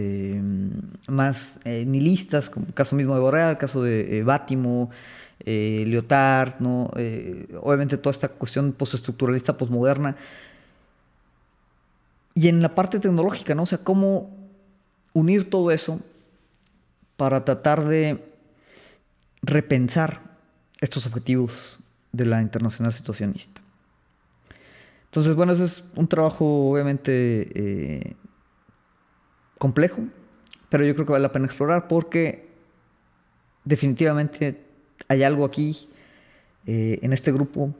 más 1.08 1.58
nihilistas, 1.66 2.50
como 2.50 2.66
el 2.66 2.74
caso 2.74 2.98
mismo 2.98 3.16
de 3.16 3.22
Baudrillard, 3.22 3.52
el 3.52 3.58
caso 3.58 3.82
de 3.82 4.24
Bátimo, 4.24 4.90
Lyotard, 5.46 6.60
¿no? 6.60 6.92
obviamente 7.62 7.98
toda 7.98 8.12
esta 8.12 8.28
cuestión 8.28 8.74
postestructuralista, 8.74 9.56
postmoderna. 9.56 10.18
Y 12.34 12.50
en 12.50 12.62
la 12.62 12.76
parte 12.76 13.00
tecnológica, 13.00 13.56
¿no? 13.56 13.64
O 13.64 13.66
sea, 13.66 13.78
cómo 13.78 14.30
unir 15.14 15.50
todo 15.50 15.72
eso 15.72 16.02
para 17.16 17.46
tratar 17.46 17.86
de 17.86 18.22
repensar 19.44 20.31
estos 20.82 21.06
objetivos 21.06 21.80
de 22.12 22.26
la 22.26 22.42
internacional 22.42 22.92
situacionista. 22.92 23.62
Entonces, 25.06 25.36
bueno, 25.36 25.54
ese 25.54 25.66
es 25.66 25.84
un 25.96 26.08
trabajo 26.08 26.72
obviamente 26.72 27.50
eh, 27.54 28.16
complejo, 29.58 30.02
pero 30.70 30.86
yo 30.86 30.94
creo 30.96 31.06
que 31.06 31.12
vale 31.12 31.24
la 31.24 31.32
pena 31.32 31.46
explorar 31.46 31.88
porque 31.88 32.50
definitivamente 33.66 34.64
hay 35.08 35.24
algo 35.24 35.46
aquí 35.46 35.90
eh, 36.66 37.00
en 37.02 37.14
este 37.14 37.32
grupo 37.32 37.74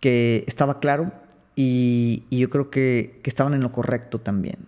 que 0.00 0.44
estaba 0.46 0.80
claro 0.80 1.12
y, 1.54 2.24
yo 2.30 2.50
creo 2.50 2.70
que, 2.70 3.20
estaban 3.24 3.54
en 3.54 3.62
lo 3.62 3.70
correcto 3.70 4.18
también. 4.18 4.58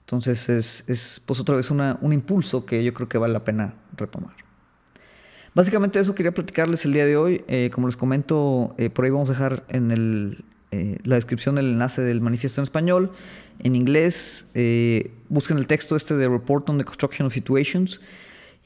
Entonces 0.00 0.48
es, 0.48 0.84
es 0.88 1.20
pues 1.26 1.40
otra 1.40 1.56
vez 1.56 1.70
una, 1.70 1.98
un 2.00 2.12
impulso 2.12 2.64
que 2.64 2.84
yo 2.84 2.94
creo 2.94 3.08
que 3.08 3.18
vale 3.18 3.32
la 3.32 3.44
pena 3.44 3.74
retomar. 3.96 4.45
Básicamente 5.56 5.98
eso 5.98 6.14
quería 6.14 6.32
platicarles 6.32 6.84
el 6.84 6.92
día 6.92 7.06
de 7.06 7.16
hoy. 7.16 7.42
Eh, 7.48 7.70
como 7.72 7.86
les 7.86 7.96
comento, 7.96 8.74
eh, 8.76 8.90
por 8.90 9.06
ahí 9.06 9.10
vamos 9.10 9.30
a 9.30 9.32
dejar 9.32 9.64
en 9.70 9.90
el, 9.90 10.44
eh, 10.70 10.98
la 11.02 11.14
descripción 11.14 11.56
el 11.56 11.70
enlace 11.70 12.02
del 12.02 12.20
manifiesto 12.20 12.60
en 12.60 12.64
español. 12.64 13.12
En 13.60 13.74
inglés, 13.74 14.48
busquen 15.30 15.56
el 15.56 15.66
texto 15.66 15.96
este 15.96 16.14
de 16.14 16.28
Report 16.28 16.68
on 16.68 16.76
the 16.76 16.84
Construction 16.84 17.26
of 17.26 17.32
Situations. 17.32 18.02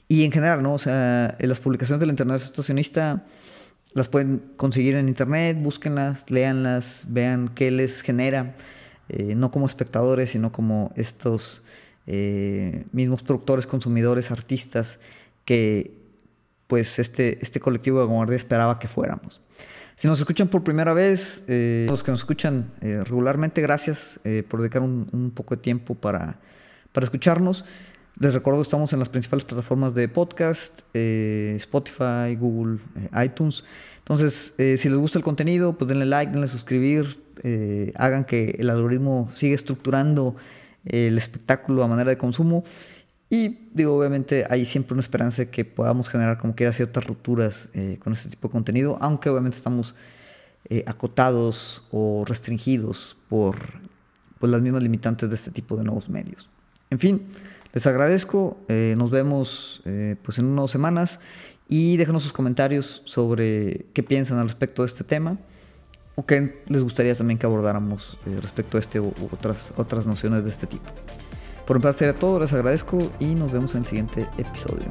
Y 0.09 0.25
en 0.25 0.33
general, 0.33 0.65
¿no? 0.65 0.75
O 0.75 0.79
sea, 0.81 1.37
las 1.39 1.61
publicaciones 1.61 2.01
del 2.01 2.11
Internet 2.11 2.41
Situacionista 2.41 3.25
las 3.93 4.09
pueden 4.09 4.43
conseguir 4.57 4.97
en 4.97 5.07
Internet, 5.07 5.59
búsquenlas, 5.61 6.29
léanlas, 6.29 7.05
vean 7.07 7.53
qué 7.55 7.71
les 7.71 8.03
genera. 8.03 8.57
No 9.17 9.53
como 9.53 9.67
espectadores, 9.67 10.31
sino 10.31 10.51
como 10.51 10.93
estos 10.97 11.63
mismos 12.91 13.23
productores, 13.23 13.69
consumidores, 13.69 14.33
artistas 14.33 14.99
que 15.45 16.00
pues 16.71 16.99
este, 16.99 17.39
este 17.43 17.61
colectivo 17.61 18.01
de 18.01 18.07
vanguardia 18.07 18.39
esperaba 18.39 18.79
que 18.79 18.89
fuéramos. 18.89 19.43
Si 19.97 20.09
nos 20.09 20.19
escuchan 20.19 20.49
por 20.49 20.65
primera 20.65 20.95
vez, 20.95 21.45
eh, 21.47 21.87
los 21.91 22.03
que 22.03 22.11
nos 22.11 22.21
escuchan 22.21 22.71
regularmente, 22.81 23.61
gracias 23.61 24.19
por 24.49 24.61
dedicar 24.61 24.81
un, 24.81 25.31
poco 25.35 25.57
de 25.57 25.61
tiempo 25.61 25.95
para, 25.95 26.39
para 26.93 27.05
escucharnos. 27.05 27.67
Les 28.19 28.33
recuerdo, 28.33 28.63
estamos 28.63 28.95
en 28.95 28.99
las 28.99 29.11
principales 29.11 29.45
plataformas 29.45 29.95
de 29.95 30.09
podcast, 30.09 30.81
Spotify, 30.95 32.35
Google, 32.39 32.79
iTunes. 33.23 33.63
Entonces, 33.99 34.55
si 34.57 34.89
les 34.89 34.97
gusta 34.97 35.19
el 35.19 35.25
contenido, 35.25 35.75
pues 35.77 35.87
denle 35.87 36.07
like, 36.07 36.33
denle 36.33 36.49
suscribir, 36.49 37.21
eh, 37.43 37.93
hagan 37.97 38.25
que 38.25 38.57
el 38.59 38.69
algoritmo 38.69 39.31
siga 39.33 39.55
estructurando 39.55 40.37
el 40.85 41.17
espectáculo 41.17 41.83
a 41.83 41.89
manera 41.89 42.11
de 42.11 42.19
consumo. 42.19 42.65
Y 43.31 43.69
digo, 43.73 43.97
obviamente 43.97 44.45
hay 44.51 44.67
siempre 44.67 44.95
una 44.95 45.01
esperanza 45.01 45.43
de 45.43 45.51
que 45.51 45.65
podamos 45.65 46.09
generar 46.09 46.39
como 46.39 46.55
quiera 46.55 46.73
ciertas 46.73 47.07
rupturas 47.07 47.69
eh, 47.75 47.99
con 48.03 48.13
este 48.13 48.29
tipo 48.29 48.49
de 48.49 48.53
contenido, 48.53 48.99
aunque 49.01 49.31
obviamente 49.31 49.57
estamos 49.57 49.95
eh, 50.69 50.83
acotados 50.87 51.87
o 51.93 52.25
restringidos 52.27 53.17
por 53.29 53.57
pues, 54.39 54.51
las 54.51 54.61
mismas 54.61 54.83
limitantes 54.83 55.29
de 55.29 55.37
este 55.37 55.53
tipo 55.53 55.77
de 55.77 55.85
nuevos 55.85 56.09
medios. 56.09 56.51
En 56.91 56.99
fin, 56.99 57.23
les 57.73 57.87
agradezco, 57.87 58.59
nos 58.97 59.13
vemos 59.13 59.81
pues 60.25 60.41
en 60.41 60.47
unas 60.47 60.73
semanas 60.73 61.21
y 61.69 61.97
déjenos 61.97 62.25
sus 62.25 62.33
comentarios 62.33 63.01
sobre 63.05 63.87
qué 63.95 64.03
piensan 64.03 64.39
al 64.39 64.49
respecto 64.49 64.83
de 64.83 64.89
este 64.89 65.05
tema 65.05 65.39
o 66.17 66.27
qué 66.27 66.63
les 66.67 66.83
gustaría 66.83 67.15
también 67.15 67.39
que 67.39 67.47
abordáramos 67.47 68.19
eh, 68.27 68.39
respecto 68.43 68.77
a 68.77 68.81
este 68.81 69.01
u 69.01 69.15
otras, 69.33 69.73
otras 69.77 70.05
nociones 70.05 70.45
de 70.45 70.51
este 70.51 70.67
tipo. 70.67 70.91
Por 71.71 71.79
mi 71.79 71.85
parte 71.85 72.01
sería 72.01 72.19
todo, 72.19 72.41
les 72.41 72.53
agradezco 72.53 72.99
y 73.21 73.27
nos 73.27 73.53
vemos 73.53 73.77
en 73.77 73.83
el 73.83 73.87
siguiente 73.87 74.27
episodio. 74.39 74.89